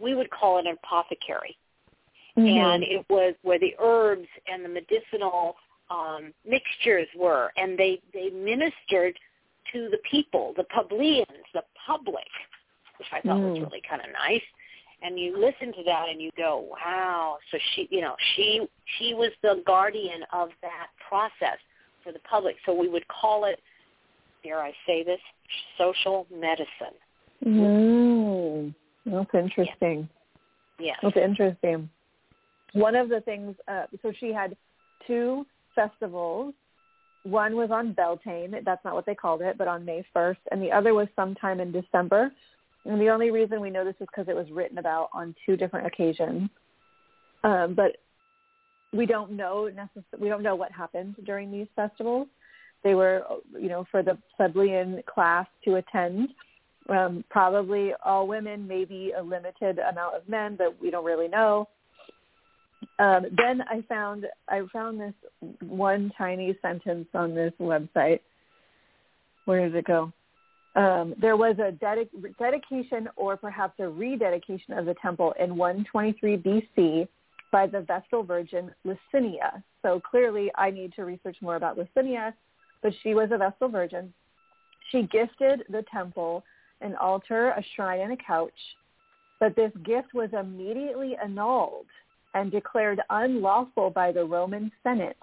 [0.00, 1.56] we would call it an apothecary
[2.36, 2.96] and Mm-hmm.
[3.00, 5.56] it was where the herbs and the medicinal
[5.90, 9.18] um, mixtures were, and they they ministered
[9.72, 12.28] to the people, the plebeians, the public,
[12.98, 13.62] which I thought was Mm.
[13.64, 14.42] really kind of nice.
[15.02, 17.38] And you listen to that and you go, wow.
[17.50, 18.66] So she, you know, she
[18.98, 21.58] she was the guardian of that process
[22.02, 22.56] for the public.
[22.64, 23.60] So we would call it,
[24.42, 25.20] dare I say this,
[25.76, 26.96] social medicine.
[27.44, 30.08] Mm, that's interesting.
[30.78, 30.98] Yes.
[31.02, 31.90] That's interesting.
[32.72, 34.56] One of the things, uh, so she had
[35.06, 35.46] two
[35.76, 36.54] festivals.
[37.22, 38.54] One was on Beltane.
[38.64, 40.38] That's not what they called it, but on May 1st.
[40.50, 42.32] And the other was sometime in December.
[42.84, 45.56] And the only reason we know this is because it was written about on two
[45.56, 46.48] different occasions.
[47.44, 47.96] Um, but
[48.92, 52.28] we don't know necess- we don't know what happened during these festivals.
[52.84, 56.28] They were, you know, for the plebeian class to attend.
[56.88, 61.68] Um, probably all women, maybe a limited amount of men, but we don't really know.
[62.98, 65.12] Um, then I found I found this
[65.60, 68.20] one tiny sentence on this website.
[69.44, 70.12] Where did it go?
[70.76, 76.36] Um, there was a dedic- dedication or perhaps a rededication of the temple in 123
[76.36, 77.08] BC
[77.50, 79.62] by the Vestal Virgin Licinia.
[79.82, 82.34] So clearly I need to research more about Licinia,
[82.82, 84.12] but she was a Vestal Virgin.
[84.90, 86.44] She gifted the temple
[86.82, 88.52] an altar, a shrine, and a couch,
[89.40, 91.86] but this gift was immediately annulled
[92.36, 95.16] and declared unlawful by the Roman Senate.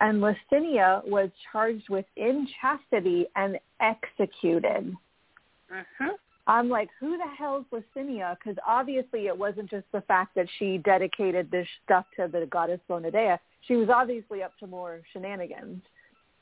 [0.00, 4.94] And Licinia was charged with inchastity and executed.
[5.70, 6.18] Mhm.
[6.48, 8.36] I'm like, who the hell is Licinia?
[8.36, 12.80] Because obviously it wasn't just the fact that she dedicated this stuff to the goddess
[12.88, 13.36] Bona Dea.
[13.62, 15.82] She was obviously up to more shenanigans.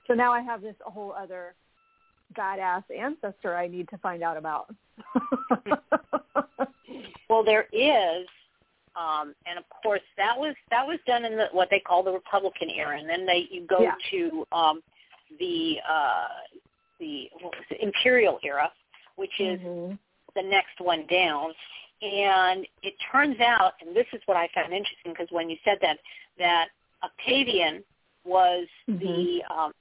[0.06, 1.54] So now I have this whole other
[2.34, 4.74] badass ancestor I need to find out about.
[7.28, 8.26] Well, there is,
[8.96, 12.12] um, and of course that was that was done in the what they call the
[12.12, 13.94] Republican era, and then they you go Yeah.
[14.10, 14.82] to um,
[15.38, 16.28] the uh,
[17.00, 18.70] the what was it, Imperial era,
[19.16, 19.98] which is Mhm.
[20.34, 21.54] the next one down.
[22.02, 25.78] And it turns out, and this is what I found interesting, because when you said
[25.80, 25.98] that,
[26.38, 26.68] that
[27.02, 27.82] Octavian
[28.24, 29.72] was the um,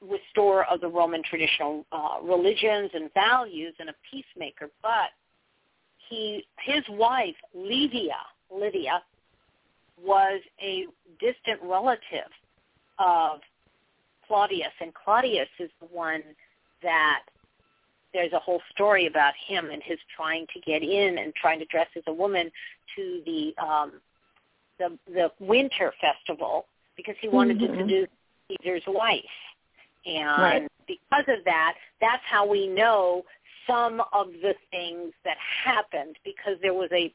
[0.00, 5.10] restorer of the Roman traditional uh, religions and values and a peacemaker, but
[6.08, 8.18] he his wife Livia
[8.54, 9.02] Livia
[10.02, 10.86] was a
[11.20, 12.30] distant relative
[12.98, 13.40] of
[14.26, 16.22] Claudius, and Claudius is the one
[16.82, 17.20] that
[18.12, 21.64] there's a whole story about him and his trying to get in and trying to
[21.66, 22.50] dress as a woman
[22.96, 23.92] to the um
[24.78, 27.82] the the winter festival because he wanted to Mhm.
[27.82, 28.08] seduce
[28.48, 29.24] Caesar's wife.
[30.06, 30.68] And Right.
[30.86, 33.24] because of that, that's how we know
[33.66, 37.12] some of the things that happened because there was a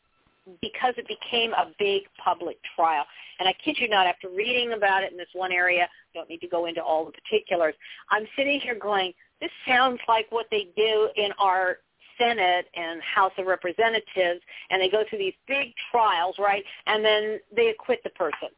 [0.62, 3.06] because it became a big public trial.
[3.40, 6.42] And I kid you not, after reading about it in this one area, don't need
[6.42, 7.76] to go into all the particulars,
[8.10, 11.78] I'm sitting here going, this sounds like what they do in our
[12.18, 16.64] Senate and House of Representatives, and they go through these big trials, right?
[16.86, 18.50] And then they acquit the person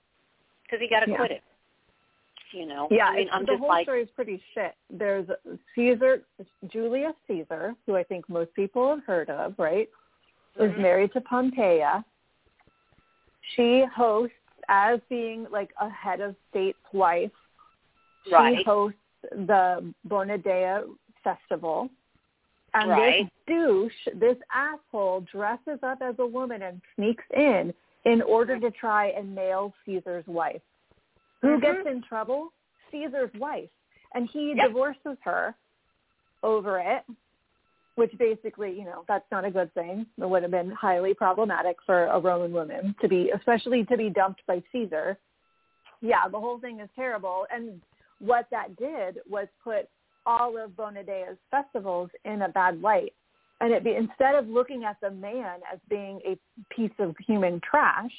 [0.64, 1.14] because he got Yeah.
[1.14, 1.42] acquitted.
[2.52, 4.76] You know, Yeah, I mean, I'm the just whole like, story is pretty shit.
[4.90, 5.26] There's
[5.74, 6.26] Caesar,
[6.68, 9.90] Julius Caesar, who I think most people have heard of, right?
[10.58, 10.80] Was Mhm.
[10.80, 12.04] married to Pompeia.
[13.56, 14.36] She hosts
[14.68, 17.32] as being like a head of state's wife.
[18.26, 18.66] She Right.
[18.66, 19.00] hosts
[19.32, 20.84] the Bona Dea
[21.24, 21.90] festival.
[22.74, 23.24] And Right.
[23.24, 27.74] this douche, this asshole, dresses up as a woman and sneaks in
[28.06, 30.62] in order to try and nail Caesar's wife.
[31.42, 31.62] Who Mhm.
[31.62, 32.54] gets in trouble?
[32.90, 33.70] Caesar's wife.
[34.14, 34.68] And he Yep.
[34.68, 35.56] divorces her
[36.44, 37.06] over it,
[37.96, 40.06] which basically, you know, that's not a good thing.
[40.18, 44.10] It would have been highly problematic for a Roman woman to be, especially to be
[44.10, 45.18] dumped by Caesar.
[46.02, 47.46] Yeah, the whole thing is terrible.
[47.54, 47.82] And
[48.20, 49.90] what that did was put
[50.26, 53.14] all of Bona Dea's festivals in a bad light.
[53.60, 56.38] And it be, instead of looking at the man as being a
[56.74, 58.12] piece of human trash,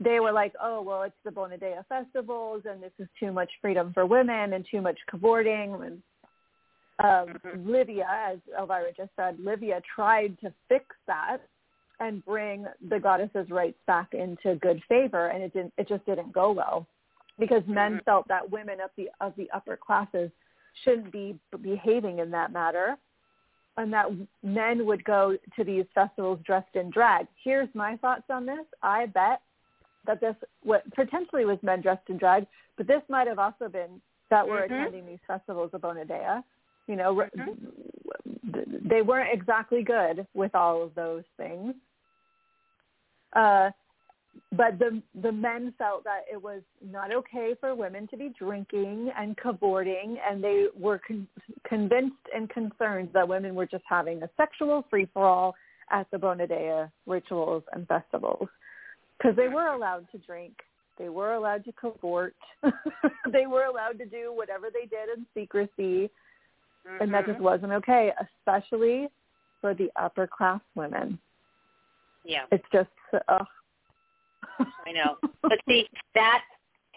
[0.00, 3.50] they were like, oh, well, it's the Bona Dea festivals and this is too much
[3.60, 5.74] freedom for women and too much cavorting.
[5.82, 6.02] And
[6.98, 7.66] um, Mhm.
[7.66, 11.38] Livia, as Elvyra just said, Livia tried to fix that
[12.00, 15.72] and bring the goddess's rights back into good favor, and it didn't.
[15.76, 16.86] It just didn't go well
[17.38, 18.04] because men Mhm.
[18.04, 20.30] felt that women of the of the upper classes
[20.82, 22.96] shouldn't be behaving in that matter,
[23.76, 24.10] and that
[24.42, 27.26] men would go to these festivals dressed in drag.
[27.36, 28.66] Here's my thoughts on this.
[28.82, 29.42] I bet
[30.04, 34.00] that this what potentially was men dressed in drag, but this might have also been
[34.30, 34.64] that were Mhm.
[34.64, 36.42] attending these festivals of Bona Dea.
[36.86, 38.88] You know, Mhm.
[38.88, 41.74] they weren't exactly good with all of those things.
[43.34, 43.70] Uh,
[44.50, 49.10] but the the men felt that it was not okay for women to be drinking
[49.16, 51.28] and cavorting, and they were con-
[51.64, 55.54] convinced and concerned that women were just having a sexual free for all
[55.90, 58.48] at the Bona Dea rituals and festivals
[59.18, 60.54] because they were allowed to drink,
[60.98, 62.34] they were allowed to cavort,
[63.32, 66.10] they were allowed to do whatever they did in secrecy,
[67.00, 67.42] and that just Mhm.
[67.42, 69.08] wasn't okay, especially
[69.60, 71.18] for the upper class women.
[72.24, 72.46] yeah.
[72.52, 72.90] It's just,
[73.28, 73.46] ugh.
[74.86, 75.18] I know.
[75.42, 76.44] But see that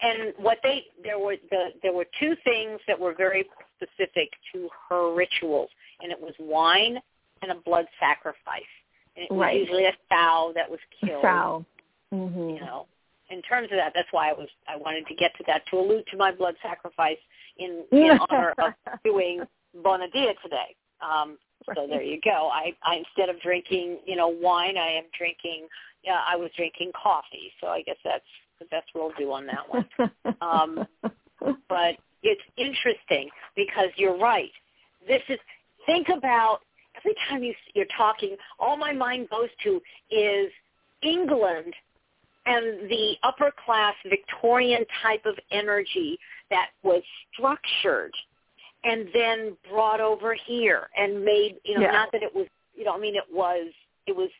[0.02, 4.68] and what they there were the there were two things that were very specific to
[4.88, 5.70] her rituals
[6.00, 7.00] and it was wine
[7.42, 8.62] and a blood sacrifice.
[9.16, 11.22] And it was usually a sow that was killed.
[11.22, 11.64] Sow.
[12.12, 12.86] You hmm know.
[13.30, 15.78] in terms of that, that's why I was I wanted to get to that to
[15.78, 17.18] allude to my blood sacrifice
[17.56, 18.74] in, in honor of
[19.04, 19.42] doing
[19.82, 20.74] Bona Dea today.
[21.00, 21.76] Um, right.
[21.76, 22.50] So there you go.
[22.52, 25.68] I, I instead of drinking, you know, wine, I am drinking.
[26.04, 27.52] Yeah, I was drinking coffee.
[27.60, 28.24] So I guess that's
[28.58, 30.36] the best we'll do on that one.
[30.40, 30.86] um,
[31.68, 34.50] but it's interesting because you're right.
[35.06, 35.38] This is
[35.86, 36.60] think about
[36.96, 38.36] every time you, you're talking.
[38.58, 40.50] All my mind goes to is
[41.02, 41.74] England
[42.46, 46.18] and the upper class Victorian type of energy
[46.50, 47.02] that was
[47.32, 48.14] structured
[48.86, 51.90] and then brought over here and made you know yeah.
[51.90, 53.70] not that it was you know I mean it was
[54.06, 54.30] it was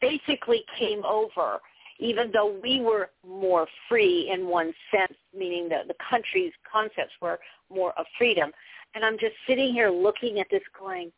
[0.00, 1.58] basically came over
[1.98, 7.38] even though we were more free in one sense meaning that the country's concepts were
[7.72, 8.50] more of freedom.
[8.94, 11.12] And I'm just sitting here looking at this going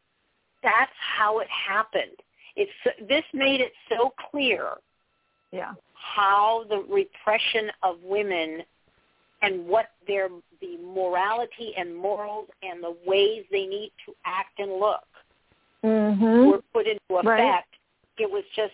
[0.63, 2.17] that's how it happened.
[2.55, 2.71] It's
[3.09, 4.75] this made it so clear
[5.51, 5.73] yeah.
[5.95, 8.63] how the repression of women
[9.43, 10.28] and what their
[10.61, 15.05] the morality and morals and the ways they need to act and look
[15.84, 16.51] mm-hmm.
[16.51, 17.26] were put into effect.
[17.26, 17.64] Right.
[18.18, 18.72] It was just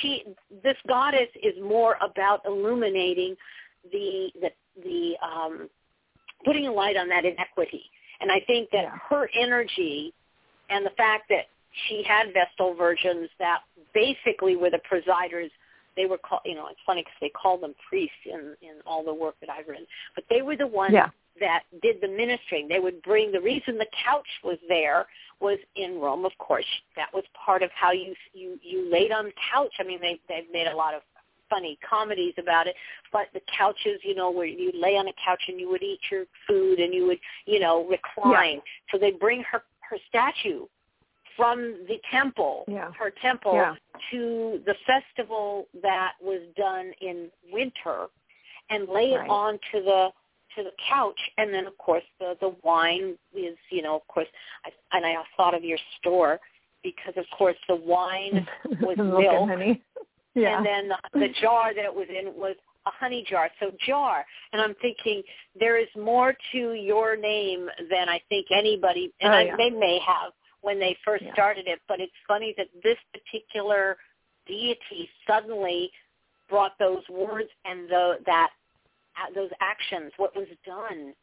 [0.00, 0.24] she
[0.62, 3.36] this goddess is more about illuminating
[3.92, 4.50] the the
[4.82, 5.68] the um
[6.44, 7.84] putting a light on that inequity.
[8.20, 8.98] And I think that yeah.
[9.10, 10.12] her energy
[10.70, 11.46] and the fact that
[11.88, 13.60] she had Vestal virgins that
[13.92, 15.50] basically were the presiders
[15.96, 19.04] they were called, you know, it's funny because they call them priests in in all
[19.04, 21.08] the work that I've written, but they were the ones yeah.
[21.40, 22.68] that did the ministering.
[22.68, 25.06] They would bring the reason the couch was there
[25.40, 26.66] was in Rome, of course.
[26.96, 29.72] That was part of how you you you laid on the couch.
[29.78, 31.02] I mean, they they've made a lot of
[31.50, 32.74] funny comedies about it,
[33.12, 36.00] but the couches, you know, where you lay on a couch and you would eat
[36.10, 38.54] your food and you would, you know, recline.
[38.54, 38.60] Yeah.
[38.90, 40.66] So they'd bring her her statue
[41.36, 42.90] from the temple, yeah.
[42.98, 43.74] her temple, yeah.
[44.10, 48.06] to the festival that was done in winter,
[48.70, 49.24] and lay right.
[49.24, 50.08] it onto the
[50.56, 54.28] to the couch, and then of course the the wine is you know of course,
[54.64, 56.38] I, and I thought of your store
[56.82, 58.46] because of course the wine
[58.80, 59.82] was milk, and honey.
[60.36, 60.56] Yeah.
[60.56, 62.56] and then the, the jar that it was in was
[62.86, 63.50] a honey jar.
[63.60, 65.22] So jar, and I'm thinking
[65.58, 70.00] there is more to your name than I think anybody, and oh, I, they may
[70.04, 70.32] have
[70.64, 71.32] when they first yeah.
[71.34, 71.80] started it.
[71.86, 73.96] But it's funny that this particular
[74.46, 75.90] deity suddenly
[76.48, 78.50] brought those words and the, that
[79.16, 81.14] uh, those actions, what was done,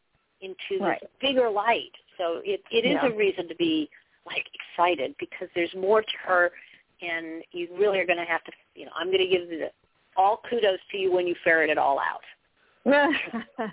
[0.42, 1.02] into right.
[1.20, 1.92] bigger light.
[2.18, 3.08] So it it is yeah.
[3.08, 3.89] a reason to be
[4.26, 6.52] like excited because there's more to her,
[7.02, 8.52] and you really are going to have to.
[8.76, 9.72] You know, I'm going to give the,
[10.18, 12.22] all kudos to you when you ferret it all out.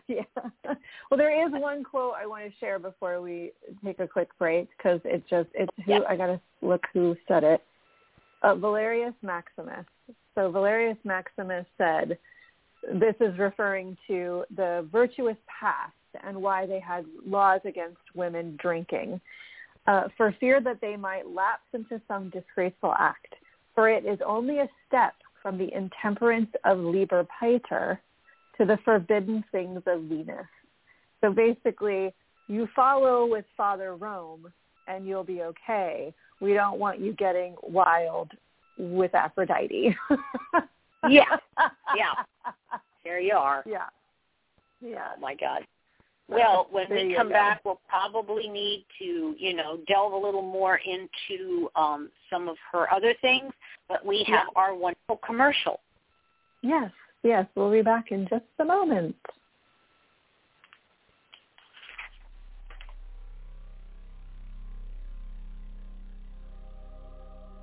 [0.09, 0.23] yeah.
[0.65, 3.53] Well, there is one quote I want to share before we
[3.85, 6.01] take a quick break because it just it's who yeah.
[6.09, 7.63] I gotta look who said it.
[8.43, 9.87] Uh, Valerius Maximus.
[10.35, 12.19] So Valerius Maximus said,
[12.95, 15.93] this is referring to the virtuous past
[16.25, 19.21] and why they had laws against women drinking,
[19.87, 23.35] uh, for fear that they might lapse into some disgraceful act.
[23.75, 28.01] For it is only a step from the intemperance of Liber Pater
[28.59, 30.47] to the forbidden things of Venus.
[31.21, 32.13] So basically,
[32.49, 34.53] you follow with Father Rome
[34.87, 36.13] and you'll be okay.
[36.41, 38.33] We don't want you getting wild
[38.79, 39.97] with Aphrodite.
[41.09, 41.25] yeah.
[41.97, 42.15] Yeah.
[43.05, 43.63] There you are.
[43.67, 43.87] Yeah.
[44.81, 45.09] Yeah.
[45.17, 45.63] Oh my God.
[46.29, 47.33] Well, when There we come go.
[47.33, 52.57] back, we'll probably need to, you know, delve a little more into um, some of
[52.71, 53.53] her other things.
[53.89, 54.61] But we have Yeah.
[54.61, 55.81] our wonderful commercial.
[56.63, 56.91] Yes.
[57.23, 57.47] Yes.
[57.55, 59.17] We'll be back in just a moment.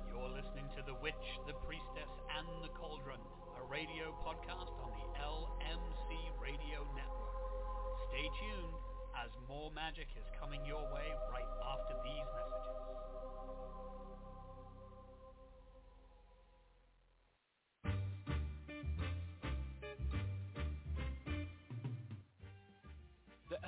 [0.08, 1.14] You're listening to The Witch,
[1.46, 3.20] The Priestess, and The Cauldron,
[3.60, 6.08] a radio podcast on the LMC
[6.40, 7.36] Radio Network.
[8.12, 8.76] Stay tuned
[9.20, 11.35] as more magic is coming your way right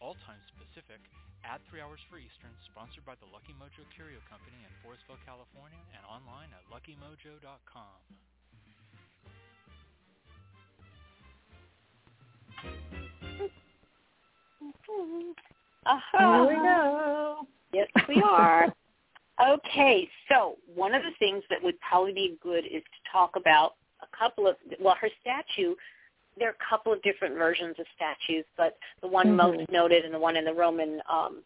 [0.00, 1.02] all times Pacific,
[1.44, 5.78] add three hours for Eastern, sponsored by the Lucky Mojo Curio Company in Forestville, California,
[5.94, 7.98] and online at luckymojo.com.
[15.86, 16.18] Uh-huh.
[16.18, 17.46] Here we go.
[17.72, 18.72] Yes, we are.
[19.42, 23.74] okay, so one of the things that would probably be good is to talk about
[24.02, 25.74] a couple of, well, her statue,
[26.38, 29.36] there are a couple of different versions of statues, but the one Mhm.
[29.36, 31.44] most noted and the one in the Roman um,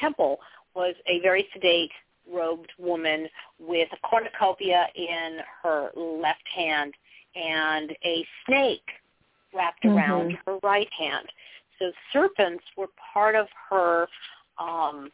[0.00, 0.40] temple
[0.74, 1.92] was a very sedate
[2.26, 6.94] robed woman with a cornucopia in her left hand
[7.34, 8.88] and a snake
[9.52, 10.46] wrapped around Mhm.
[10.46, 11.30] her right hand.
[11.78, 14.08] So serpents were part of her
[14.58, 15.12] um,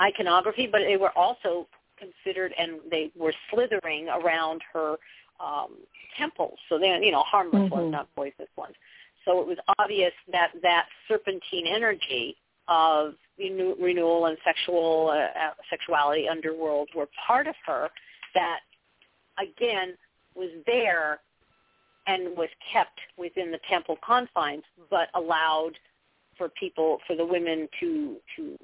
[0.00, 4.98] iconography, but they were also considered and they were slithering around her
[5.42, 5.76] um,
[6.16, 6.58] temples.
[6.68, 7.70] So they're, you know, harmless Mhm.
[7.70, 8.76] ones, not poisonous ones.
[9.24, 12.36] So it was obvious that that serpentine energy
[12.68, 17.90] of renew- renewal and sexual uh, uh, sexuality underworld were part of her
[18.34, 18.60] that
[19.38, 19.96] again
[20.34, 21.20] was there
[22.06, 25.72] and was kept within the temple confines but allowed
[26.36, 28.56] for people for the women to to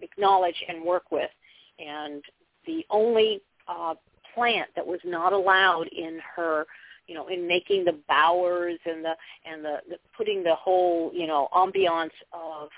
[0.00, 1.30] acknowledge and work with
[1.78, 2.22] and
[2.66, 3.94] the only uh
[4.34, 6.66] plant that was not allowed in her
[7.06, 9.14] you know in making the bowers and the
[9.44, 12.68] and the, the putting the whole you know ambiance of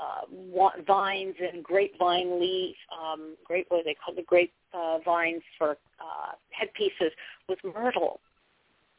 [0.00, 5.70] uh, vines and grapevine leaf, um, grape what they call the grape uh, vines for
[6.00, 7.12] uh, headpieces
[7.48, 8.20] was myrtle.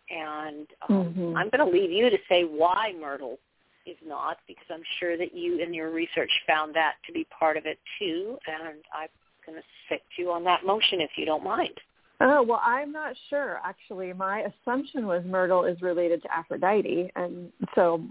[0.09, 1.37] And um, Mhm.
[1.37, 3.39] I'm going to leave you to say why myrtle
[3.85, 7.57] is not, because I'm sure that you in your research found that to be part
[7.57, 8.37] of it too.
[8.47, 9.09] And I'm
[9.45, 11.79] going to sit you on that motion if you don't mind.
[12.21, 14.11] Oh well, I'm not sure actually.
[14.13, 18.03] My assumption was myrtle is related to Aphrodite, and so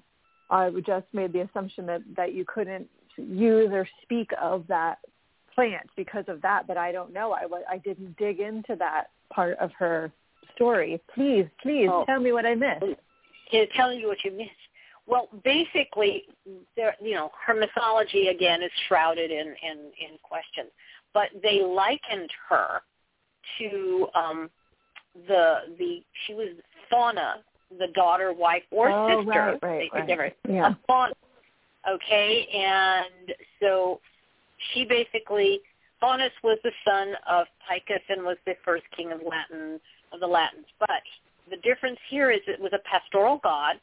[0.51, 4.99] I just made the assumption that that you couldn't use or speak of that
[5.55, 6.67] plant because of that.
[6.67, 7.33] But I don't know.
[7.33, 10.11] I I didn't dig into that part of her
[10.55, 11.01] story.
[11.15, 12.05] Please, please Oh.
[12.07, 12.85] tell me what I missed.
[13.75, 14.51] tell you what you missed.
[15.07, 16.25] Well, basically,
[16.77, 20.71] there, you know, her mythology again is shrouded in in, in questions,
[21.13, 22.83] but they likened her
[23.59, 24.51] to um,
[25.26, 26.49] the the she was
[26.90, 27.36] Fauna,
[27.78, 29.30] the daughter, wife, or oh, sister.
[29.30, 30.09] right, right, they right.
[30.09, 30.68] never Yeah.
[30.68, 31.14] of Fauna.
[31.88, 34.01] Okay, and so
[34.72, 35.61] she basically
[36.01, 39.80] Faunus was the son of Picus and was the first king of Latin
[40.12, 40.66] of the Latins.
[40.78, 41.03] But
[41.51, 43.76] the difference here is it was a pastoral god,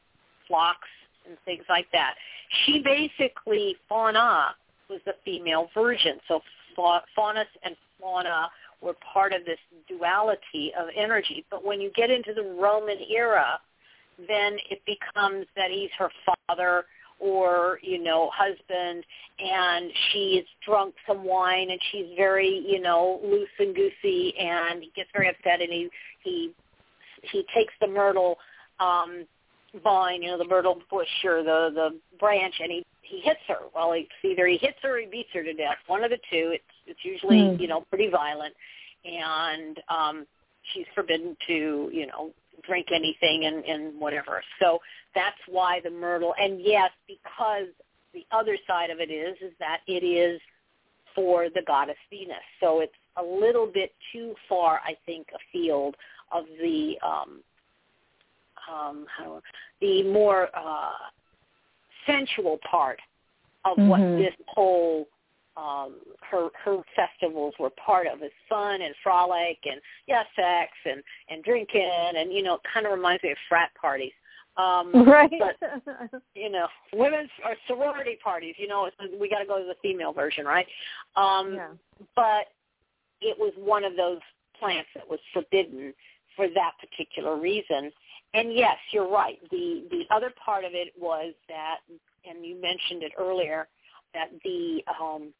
[0.47, 0.87] flocks
[1.27, 2.15] and things like that.
[2.65, 4.55] She basically Fauna
[4.89, 6.19] was the female version.
[6.27, 6.41] So
[6.75, 8.49] Fa- Faunus and Fauna
[8.85, 11.45] were part of this duality of energy.
[11.49, 13.59] But when you get into the Roman era,
[14.17, 16.09] then it becomes that he's her
[16.47, 16.85] father
[17.19, 19.03] or you know husband
[19.39, 24.83] and she is drunk some wine and she's very you know loose and goosey and
[24.83, 25.89] he gets very upset and he
[26.23, 26.51] he
[27.31, 28.37] he takes the myrtle
[28.81, 29.25] um
[29.83, 33.59] vine you know the myrtle bush or the the branch and he he hits her
[33.73, 36.19] well it's either he hits her or he beats her to death one of the
[36.29, 37.61] two it's it's usually Hmm.
[37.61, 38.53] you know pretty violent
[39.05, 40.25] and um
[40.73, 42.31] she's forbidden to you know
[42.63, 44.79] drink anything and and whatever so
[45.13, 47.67] that's why the myrtle and yes because
[48.13, 50.39] the other side of it is is that it is
[51.13, 55.95] for the goddess venus so it's a little bit too far i think afield
[56.33, 57.41] of the um
[58.71, 59.41] um how
[59.81, 60.89] the more uh
[62.07, 62.99] sensual part
[63.65, 64.17] of what Mhm.
[64.17, 65.07] this whole
[65.57, 65.95] um
[66.29, 71.43] her her festivals were part of is fun and frolic and yeah sex and and
[71.43, 74.11] drinking and you know it kind of reminds me of frat parties
[74.57, 75.31] um Right.
[75.39, 78.89] but you know women's or sorority parties you know
[79.19, 80.67] we got to go to the female version right
[81.15, 81.67] um yeah.
[82.15, 82.47] but
[83.21, 84.19] it was one of those
[84.59, 85.93] plants that was forbidden
[86.35, 87.91] for that particular reason
[88.33, 91.77] and yes you're right the the other part of it was that
[92.29, 93.67] and you mentioned it earlier
[94.13, 95.33] that the um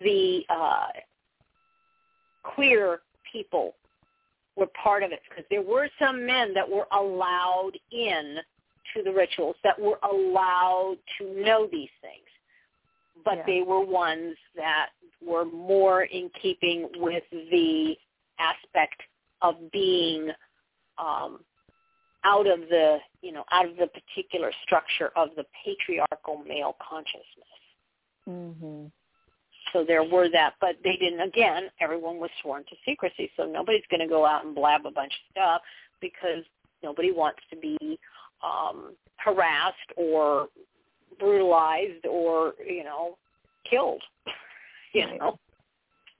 [0.00, 0.88] the uh
[2.42, 3.00] queer
[3.30, 3.74] people
[4.56, 8.38] were part of it because there were some men that were allowed in
[8.94, 12.28] to the rituals that were allowed to know these things
[13.24, 13.46] but Yeah.
[13.46, 14.90] they were ones that
[15.20, 17.96] were more in keeping with the
[18.38, 19.00] aspect
[19.40, 20.30] of being
[20.98, 21.44] um
[22.24, 27.46] out of the you know out of the particular structure of the patriarchal male consciousness
[28.28, 28.92] Mhm.
[29.72, 31.20] So there were that, but they didn't.
[31.20, 34.90] Again, everyone was sworn to secrecy, so nobody's going to go out and blab a
[34.90, 35.62] bunch of stuff
[36.00, 36.44] because
[36.82, 37.98] nobody wants to be
[38.42, 40.48] um, harassed or
[41.18, 43.16] brutalized or you know
[43.68, 44.02] killed.
[44.92, 45.18] you Right.
[45.18, 45.38] know,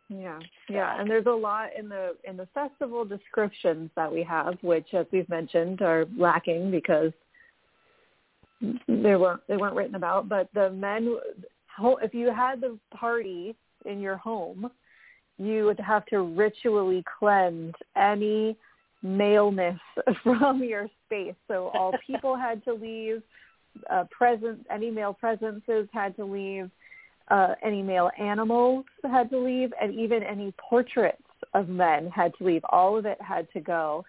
[0.09, 0.39] Yeah,
[0.69, 4.95] yeah, and there's a lot in the in the festival descriptions that we have, which,
[4.95, 7.13] as we've mentioned, are lacking because
[8.61, 11.17] they weren't they weren't written about, but the men
[12.03, 13.55] if you had the party
[13.85, 14.71] in your home,
[15.39, 18.57] you would have to ritually cleanse any
[19.03, 19.81] maleness
[20.23, 21.35] from your space.
[21.49, 23.23] So all people had to leave.
[23.91, 26.71] Uh, present any male presences had to leave.
[27.29, 31.23] Uh, any male animals had to leave, and even any portraits
[31.55, 32.61] of men had to leave.
[32.69, 34.05] All of it had to go.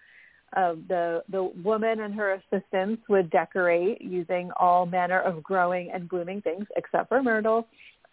[0.56, 6.08] Uh, the the woman and her assistants would decorate using all manner of growing and
[6.08, 7.66] blooming things, except for myrtle.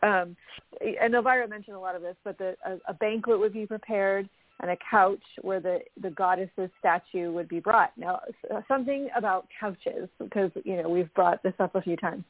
[0.03, 0.35] Um,
[0.81, 4.27] and Elvyra mentioned a lot of this, but the, a, a banquet would be prepared
[4.61, 7.91] and a couch where the the goddess's statue would be brought.
[7.97, 8.21] Now,
[8.67, 12.23] something about couches because you know we've brought this up a few times.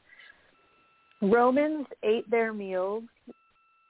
[1.20, 3.04] Romans ate their meals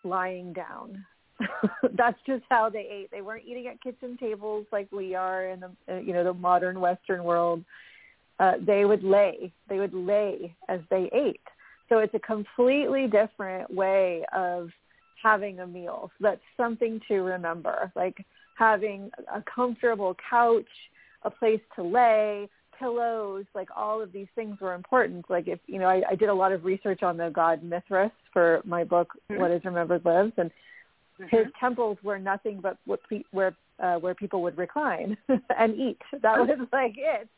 [0.04, 1.04] lying down.
[1.97, 3.11] That's just how they ate.
[3.11, 6.34] They weren't eating at kitchen tables like we are in the uh, you know the
[6.34, 7.64] modern Western world.
[8.38, 9.53] Uh, they would lay.
[9.68, 11.40] They would lay as they ate.
[11.88, 14.70] So it's a completely different way of
[15.22, 16.11] having a meal.
[16.18, 17.93] So that's something to remember.
[17.95, 18.24] Like
[18.59, 20.64] having a comfortable couch,
[21.22, 25.28] a place to lay, pillows, like all of these things were important.
[25.30, 28.11] Like if you know, I, I did a lot of research on the god Mithras
[28.32, 29.40] for my book mm-hmm.
[29.40, 30.51] What Is Remembered Lives, and
[31.22, 31.36] mm-hmm.
[31.36, 35.16] his temples were nothing but what pe- where uh, where people would recline
[35.58, 36.00] and eat.
[36.22, 37.28] That was like it.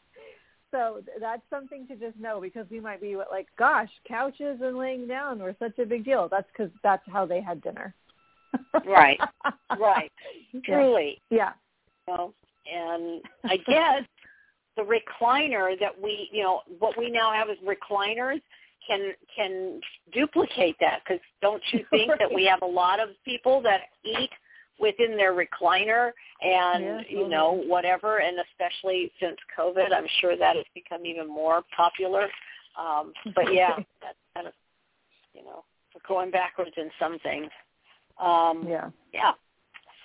[0.70, 5.07] So that's something to just know because we might be like, gosh, couches and laying
[5.07, 6.28] down were such a big deal.
[6.28, 7.95] That's because that's how they had dinner.
[8.85, 9.20] right,
[9.78, 10.11] right,
[10.64, 11.20] truly.
[11.30, 11.53] Yeah.
[12.09, 12.35] You know,
[12.72, 14.03] and I guess
[14.76, 18.41] the recliner that we, you know, what we now have is recliners
[18.87, 19.80] can can
[20.12, 22.18] duplicate that because don't you think right.
[22.18, 24.30] that we have a lot of people that eat
[24.80, 26.11] within their recliner
[26.43, 31.28] and yeah, you know whatever and especially since covid i'm sure that has become even
[31.28, 32.28] more popular.
[32.78, 34.53] Um but yeah that's kind of
[35.32, 35.64] you know
[36.09, 37.51] going backwards in some things.
[38.20, 38.91] Um yeah.
[39.12, 39.32] yeah.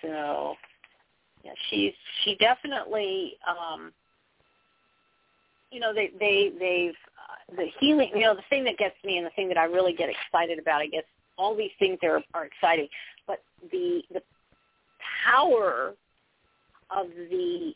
[0.04, 0.54] So
[1.44, 3.92] yeah she's she definitely um
[5.72, 6.94] you know they they they've
[7.56, 9.94] the healing you know the thing that gets me and the thing that i really
[9.94, 11.04] get excited about i guess
[11.38, 12.88] all these things are are exciting
[13.28, 14.22] but the the
[15.26, 15.94] power
[16.92, 17.74] of the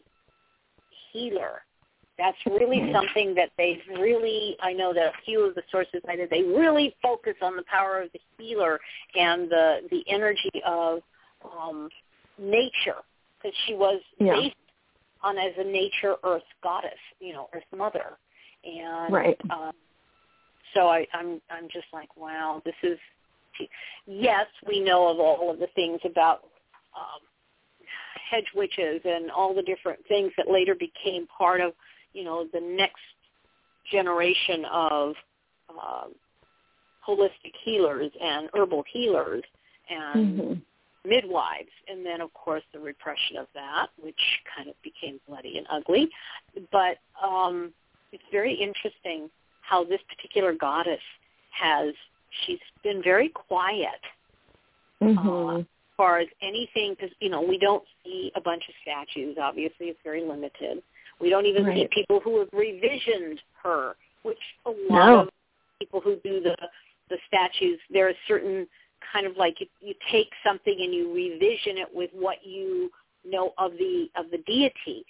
[1.11, 1.61] healer.
[2.17, 2.93] That's really mm-hmm.
[2.93, 6.43] something that they've really, I know that a few of the sources I did, they
[6.43, 8.79] really focus on the power of the healer
[9.15, 10.99] and the, the energy of
[11.43, 11.89] um,
[12.37, 13.01] nature
[13.41, 14.33] because she was yeah.
[14.33, 14.55] based
[15.23, 18.17] on as a nature earth goddess, you know, earth mother.
[18.63, 19.37] And right.
[19.49, 19.73] um,
[20.73, 22.97] so I, I'm I'm just like, wow, this is
[24.07, 26.43] yes, we know of all of the things about
[26.95, 27.21] um,
[28.29, 31.73] hedge witches and all the different things that later became part of,
[32.13, 33.01] you know, the next
[33.91, 35.13] generation of
[35.69, 36.05] uh,
[37.07, 39.43] holistic healers and herbal healers
[39.89, 41.09] and mm-hmm.
[41.09, 41.69] midwives.
[41.87, 44.19] And then, of course, the repression of that, which
[44.55, 46.09] kind of became bloody and ugly.
[46.71, 47.73] But um,
[48.13, 49.29] it's very interesting
[49.61, 51.01] how this particular goddess
[51.51, 51.93] has,
[52.45, 54.01] she's been very quiet.
[55.01, 55.59] Mm-hmm.
[55.59, 55.63] Uh,
[55.97, 59.37] far as anything, because you know we don't see a bunch of statues.
[59.41, 60.81] Obviously, it's very limited.
[61.19, 61.77] We don't even right.
[61.77, 65.19] see people who have revisioned her, which a lot no.
[65.19, 65.29] of
[65.79, 66.55] people who do the
[67.09, 67.79] the statues.
[67.91, 68.67] There are certain
[69.11, 72.89] kind of like you, you take something and you revision it with what you
[73.25, 75.05] know of the of the deity.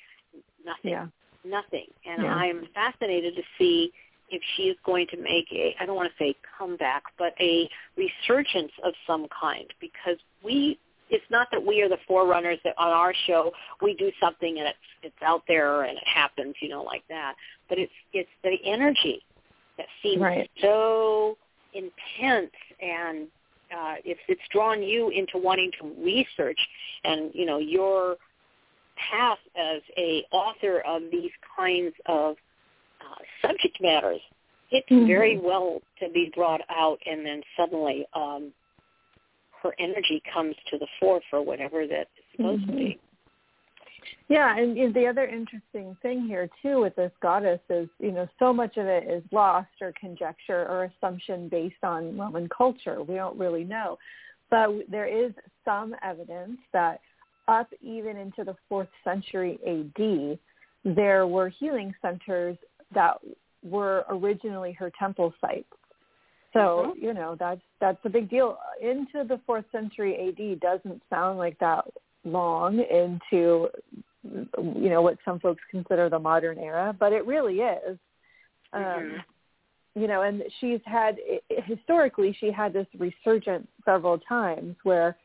[0.66, 0.92] Nothing.
[0.92, 1.08] Yeah.
[1.46, 1.88] Nothing.
[2.06, 2.34] And yeah.
[2.34, 3.92] I'm fascinated to see
[4.30, 7.70] if she is going to make a I don't want to say comeback, but a
[7.98, 10.80] resurgence of some kind because we
[11.10, 14.68] it's not that we are the forerunners that on our show we do something and
[14.68, 17.36] it's it's out there and it happens, you know, like that.
[17.70, 19.22] But it's it's the energy
[19.78, 20.50] that seems right.
[20.62, 21.38] so
[21.74, 23.28] intense and
[23.72, 26.60] uh, if it's drawn you into wanting to research
[27.04, 28.18] and you know your
[28.98, 32.36] path as a author of these kinds of
[33.02, 34.22] uh, subject matters,
[34.72, 35.08] it's mm-hmm.
[35.08, 38.52] very well to be brought out and then suddenly um,
[39.62, 42.72] her energy comes to the fore for whatever that is supposed mm-hmm.
[42.72, 42.84] to be.
[42.84, 43.00] Mm-hmm.
[44.30, 48.54] Yeah, and the other interesting thing here too with this goddess is, you know, so
[48.54, 53.04] much of it is lost or conjecture or assumption based on Roman culture.
[53.04, 53.98] We don't really know.
[54.50, 55.34] But there is
[55.66, 57.00] some evidence that
[57.48, 60.40] up even into the 4th century AD,
[60.96, 62.58] there were healing centers
[62.94, 63.18] that
[63.64, 65.68] were originally her temple sites.
[66.54, 67.04] So, mm-hmm.
[67.04, 68.58] you know, that's that's a big deal.
[68.82, 71.86] Into the fourth century AD doesn't sound like that
[72.24, 73.68] long into
[74.24, 77.98] you know what some folks consider the modern era, but it really is.
[78.72, 80.00] Um, mm-hmm.
[80.00, 81.18] you know, and she's had
[81.50, 85.18] historically she had this resurgence several times where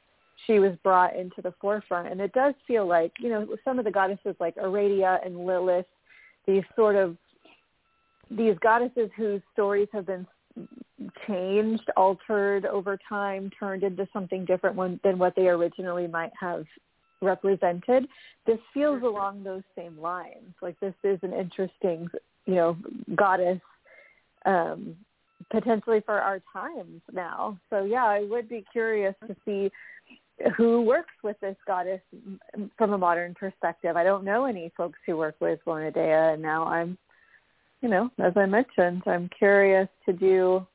[0.47, 3.85] she was brought into the forefront, and it does feel like you know some of
[3.85, 5.87] the goddesses like Aradia and Lilith,
[6.47, 7.17] these sort of
[8.31, 10.27] these goddesses whose stories have been
[11.27, 16.65] changed, altered over time, turned into something different one, than what they originally might have
[17.21, 18.07] represented.
[18.47, 19.07] This feels mm-hmm.
[19.07, 20.55] along those same lines.
[20.61, 22.09] Like this is an interesting,
[22.47, 22.77] you know,
[23.15, 23.61] goddess
[24.47, 24.97] um,
[25.51, 27.59] potentially for our times now.
[27.71, 29.71] So yeah, I would be curious to see
[30.57, 32.01] who works with this goddess
[32.77, 33.97] from a modern perspective.
[33.97, 36.97] I don't know any folks who work with Bona and now I'm,
[37.81, 40.67] you know, as I mentioned, I'm curious to do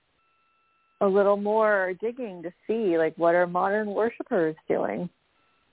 [1.02, 5.10] a little more digging to see like what are modern worshipers doing.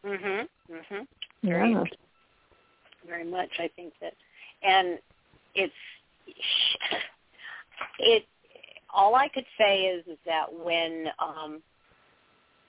[0.05, 0.49] Mhm.
[0.69, 1.07] Mhm.
[1.43, 1.85] Very yeah.
[3.07, 3.51] very much.
[3.59, 4.15] I think that,
[4.63, 4.99] and
[5.55, 5.75] it's
[7.99, 8.27] it.
[8.93, 11.63] All I could say is, is that when um,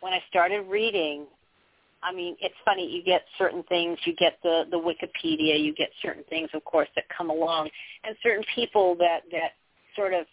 [0.02, 1.26] when I started reading,
[2.04, 2.89] I mean, it's funny.
[2.89, 3.97] You get certain things.
[4.06, 5.64] You get the the Wikipedia.
[5.64, 7.70] You get certain things, of course, that come along,
[8.04, 9.52] and certain people that that
[9.95, 10.26] sort of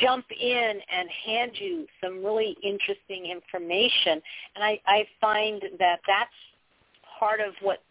[0.00, 4.20] jump in and hand you some really interesting information.
[4.54, 6.30] And I, I find that that's
[7.18, 7.82] part of what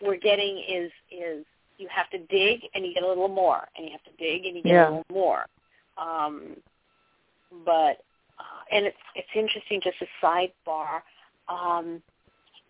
[0.00, 1.44] we're getting is is
[1.78, 4.46] you have to dig and you get a little more, and you have to dig
[4.46, 4.88] and you get yeah.
[4.88, 5.46] a little more.
[5.98, 6.56] Um,
[7.64, 8.02] but
[8.42, 9.80] uh, and it's it's interesting.
[9.82, 11.02] Just a sidebar.
[11.48, 12.02] Um,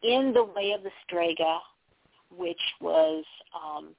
[0.03, 1.59] in the way of the Strega,
[2.37, 3.91] which was um,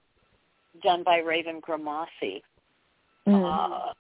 [0.81, 2.41] done by Raven Grimassi,
[3.27, 3.33] mm-hmm.
[3.33, 3.93] uh,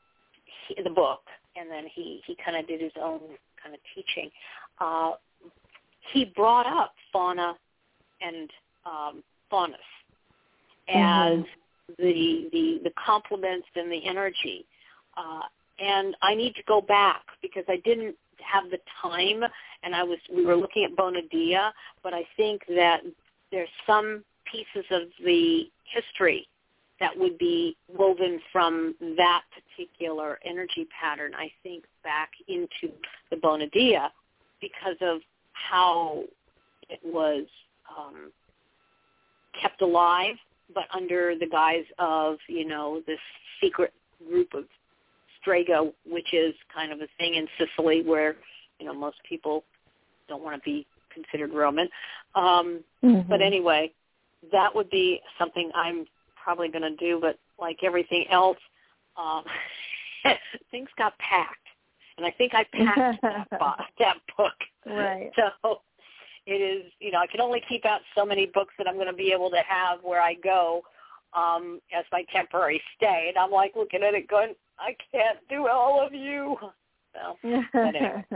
[0.67, 1.21] he, the book,
[1.55, 3.21] and then he he kind of did his own
[3.61, 4.29] kind of teaching.
[4.79, 5.11] Uh,
[6.11, 7.55] he brought up fauna
[8.21, 8.49] and
[8.85, 9.79] um, faunus
[10.89, 11.93] as mm-hmm.
[11.99, 14.65] the the the complements and the energy.
[15.15, 15.41] Uh,
[15.79, 19.43] and I need to go back because I didn't have the time,
[19.83, 21.57] and I was we were looking at Bona Dea,
[22.03, 23.01] but I think that
[23.51, 26.47] there's some pieces of the history
[26.99, 32.93] that would be woven from that particular energy pattern, I think, back into
[33.29, 33.99] the Bona Dea
[34.61, 35.19] because of
[35.53, 36.23] how
[36.89, 37.45] it was
[37.97, 38.31] um,
[39.59, 40.35] kept alive,
[40.73, 43.19] but under the guise of, you know, this
[43.61, 43.93] secret
[44.27, 44.65] group of
[45.43, 48.37] Strega, which is kind of a thing in Sicily where,
[48.79, 49.63] you know, most people
[50.27, 51.87] don't want to be considered Roman.
[52.33, 53.29] Um, mm-hmm.
[53.29, 53.91] But anyway,
[54.51, 56.05] that would be something I'm
[56.41, 58.57] probably going to do, but like everything else,
[59.17, 59.43] um,
[60.71, 61.67] things got packed,
[62.17, 64.53] and I think I packed that, bo- that book.
[64.85, 65.31] Right.
[65.35, 65.79] So
[66.45, 69.07] it is, you know, I can only keep out so many books that I'm going
[69.07, 70.83] to be able to have where I go
[71.33, 74.53] um, as my temporary stay, and I'm like looking at it going,
[74.83, 76.57] I can't do all of you.
[77.13, 78.25] So, anyway.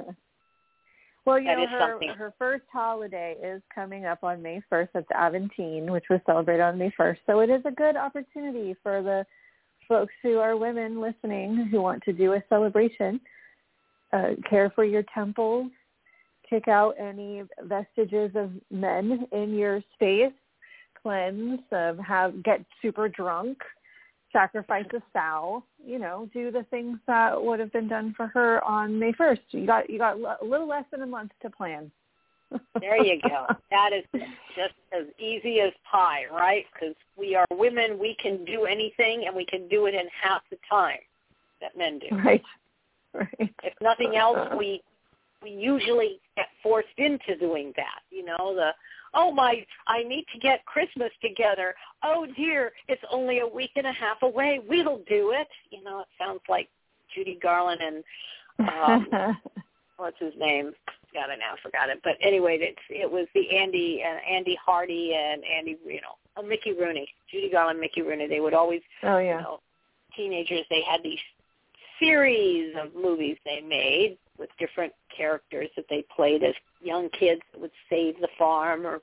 [1.28, 4.88] Well, you that know, her, her first holiday is coming up on May 1st.
[4.93, 7.18] That's Aventine, which was celebrated on May 1st.
[7.26, 9.26] So it is a good opportunity for the
[9.89, 13.20] folks who are women listening who want to do a celebration.
[14.14, 15.70] Uh, care for your temples.
[16.50, 20.32] Kick out any vestiges of men in your space.
[21.04, 21.60] Cleanse.
[21.74, 23.58] Um, have get super drunk
[24.38, 28.63] sacrifice a sow, you know, do the things that would have been done for her
[28.63, 29.39] on May 1st.
[29.49, 31.91] You got you got a little less than a month to plan.
[32.79, 33.47] there you go.
[33.71, 34.03] That is
[34.55, 36.65] just as easy as pie, right?
[36.73, 40.41] Because we are women, we can do anything, and we can do it in half
[40.49, 40.99] the time
[41.59, 42.15] that men do.
[42.15, 42.43] Right.
[43.13, 43.53] Right.
[43.63, 44.57] If nothing else, uh-huh.
[44.57, 44.81] we
[45.41, 48.01] we usually get forced into doing that.
[48.11, 48.71] You know, the
[49.18, 51.76] oh my, I need to get Christmas together.
[52.03, 54.61] Oh dear, it's only a week and a half away.
[54.70, 55.47] We'll do it.
[55.72, 56.70] You know, it sounds like
[57.13, 58.03] Judy Garland and
[58.59, 59.38] um,
[59.97, 60.72] what's his name?
[61.13, 61.99] Got it now, forgot it.
[62.03, 66.15] But anyway, it's it was the Andy and uh, Andy Hardy and Andy, you know,
[66.38, 68.28] oh, Mickey Rooney, Judy Garland, Mickey Rooney.
[68.28, 69.59] They would always, oh yeah, you know,
[70.15, 70.65] teenagers.
[70.70, 71.20] They had these
[72.00, 77.62] series of movies they made with different characters that they played as young kids that
[77.62, 79.02] would save the farm or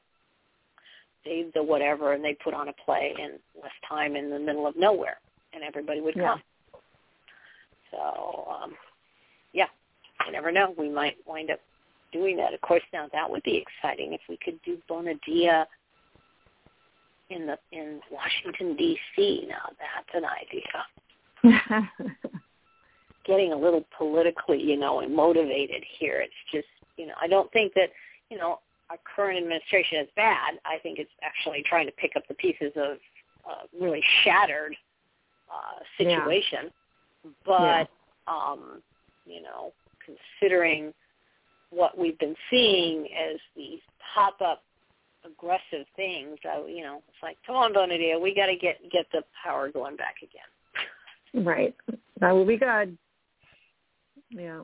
[1.25, 4.67] save the whatever, and they put on a play in less time in the middle
[4.67, 5.19] of nowhere,
[5.53, 6.35] and everybody would yeah.
[6.35, 6.43] come.
[7.91, 8.75] So, um,
[9.53, 9.67] yeah,
[10.27, 10.75] you never know.
[10.79, 11.61] We might wind up
[12.13, 12.55] doing that.
[12.55, 15.65] Of course, now that would be exciting if we could do Bona Dea
[17.31, 19.47] in the in Washington D.C.
[19.49, 21.91] Now that's an idea.
[23.25, 26.21] getting a little politically, you know, and motivated here.
[26.21, 27.91] It's just, you know, I don't think that,
[28.31, 28.61] you know,
[28.91, 30.55] our current administration is bad.
[30.65, 32.99] I think it's actually trying to pick up the pieces of
[33.49, 34.77] uh, really shattered
[35.51, 36.71] uh, situation.
[37.47, 37.85] but Yeah.
[38.27, 38.83] um,
[39.27, 39.73] you know,
[40.05, 40.93] considering
[41.71, 43.81] what we've been seeing as these
[44.15, 44.63] pop up
[45.25, 48.79] aggressive things, I, you know, it's like, come on, Bona Dea, we got to get
[48.91, 51.45] get the power going back again.
[51.45, 51.75] Right.
[52.21, 52.97] That will be good.
[54.35, 54.63] Yeah.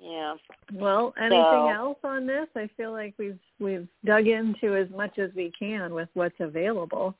[0.00, 0.34] Yeah.
[0.72, 2.48] Well, anything So- else on this?
[2.56, 7.14] I feel like we've we've dug into as much as we can with what's available.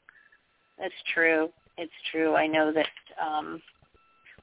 [0.78, 1.50] That's true.
[1.78, 2.34] It's true.
[2.34, 2.88] I know that
[3.20, 3.62] um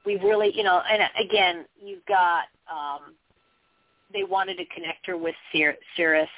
[0.04, 3.14] we've really, you know, and again, you've got um
[4.12, 6.28] they wanted to connect her with Ceres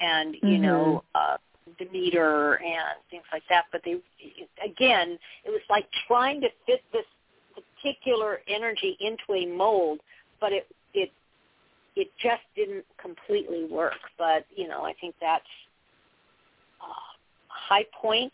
[0.00, 0.60] and you Mhm.
[0.60, 1.36] know uh
[1.78, 4.00] Demeter and things like that, but they
[4.64, 7.04] again, it was like trying to fit this
[7.86, 10.00] particular energy into a mold,
[10.40, 11.10] but it it
[11.94, 13.94] it just didn't completely work.
[14.18, 15.44] But you know, I think that's
[16.80, 18.32] uh, a high point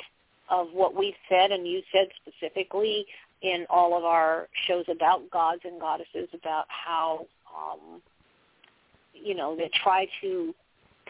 [0.50, 3.06] of what we've said, and you said specifically
[3.42, 7.26] in all of our shows about gods and goddesses, about how
[7.56, 8.00] um,
[9.14, 10.54] you know they try to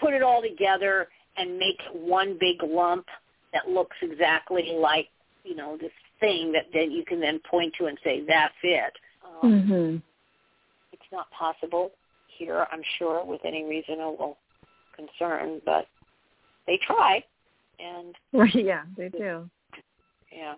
[0.00, 3.06] put it all together and make one big lump
[3.52, 5.08] that looks exactly like
[5.44, 8.92] you know this thing that then you can then point to and say that's it.
[9.42, 10.02] Um, Mhm.
[10.92, 11.92] it's not possible
[12.26, 14.38] here, I'm sure, with any reasonable
[14.94, 15.86] concern, but
[16.66, 17.22] they try,
[17.78, 18.14] and
[18.54, 19.50] Yeah, they do.
[20.30, 20.54] yeah.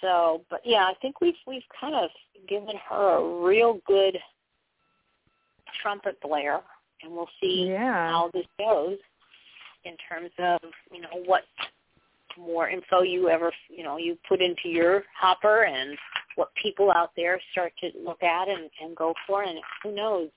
[0.00, 2.10] So, but yeah, I think we've we've kind of
[2.48, 4.16] given her a real good
[5.82, 6.60] trumpet blare,
[7.02, 8.10] and we'll see Yeah.
[8.10, 8.98] how this goes
[9.84, 10.60] in terms of
[10.92, 11.44] you know what
[12.38, 15.96] more info you ever you know you put into your hopper and
[16.36, 20.28] what people out there start to look at and, and go for and who knows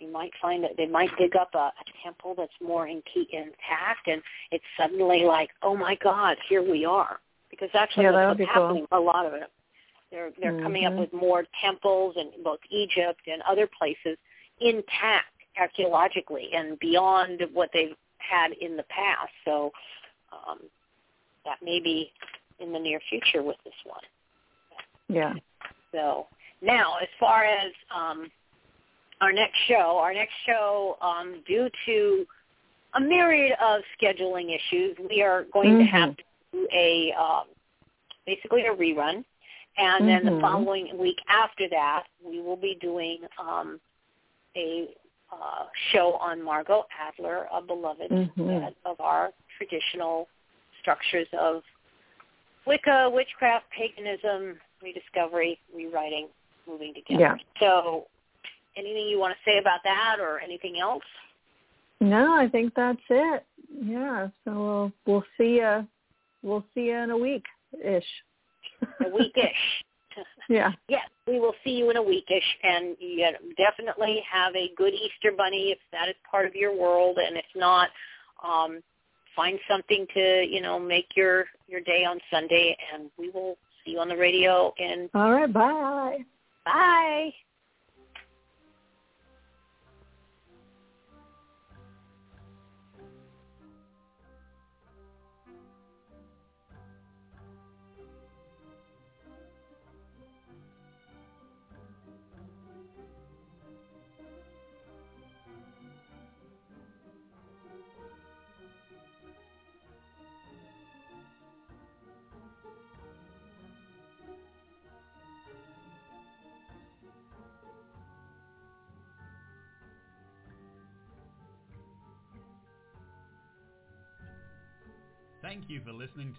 [0.00, 1.72] you might find that they might dig up a, a
[2.02, 6.84] temple that's more in key, intact and it's suddenly like oh my god here we
[6.84, 7.18] are
[7.50, 8.62] because actually Yeah, that's what's be cool.
[8.62, 9.50] happening a lot of it
[10.10, 11.00] they're they're coming up Mhm.
[11.00, 14.16] with more temples in both Egypt and other places
[14.60, 15.26] intact
[15.58, 19.32] archaeologically and beyond what they've had in the past.
[19.44, 19.72] So
[20.32, 20.60] um,
[21.44, 22.12] that may be
[22.58, 24.02] in the near future with this one.
[25.08, 25.34] Yeah.
[25.92, 26.26] So
[26.62, 28.30] now, as far as um,
[29.20, 32.26] our next show, our next show, um, due to
[32.94, 36.22] a myriad of scheduling issues, we are going to have to
[36.52, 37.44] do a um,
[38.26, 39.24] basically a rerun,
[39.76, 40.40] and then the Mhm.
[40.40, 43.80] following week after that, we will be doing um,
[44.56, 44.88] a
[45.32, 48.74] uh, show on Margot Adler, a beloved Mhm.
[48.84, 50.28] of our traditional
[50.84, 51.62] structures of
[52.66, 56.28] Wicca, witchcraft, paganism, rediscovery, rewriting,
[56.66, 57.20] moving together.
[57.20, 57.36] Yeah.
[57.60, 58.06] So
[58.76, 61.02] anything you want to say about that or anything else?
[62.00, 63.44] No, I think that's it.
[63.82, 64.28] Yeah.
[64.44, 65.86] So we'll we'll see you
[66.42, 67.44] we'll see you in a week
[67.82, 68.04] ish.
[69.04, 69.84] A week ish.
[70.48, 70.70] yeah.
[70.88, 73.26] yes, we will see you in a week ish and you
[73.56, 77.44] definitely have a good Easter bunny if that is part of your world, and if
[77.56, 77.88] not,
[78.46, 78.80] um,
[79.34, 83.92] find something to you know make your your day on Sunday, and we will see
[83.92, 84.72] you on the radio.
[84.78, 85.52] And All right.
[85.52, 86.18] Bye.
[86.64, 87.30] bye.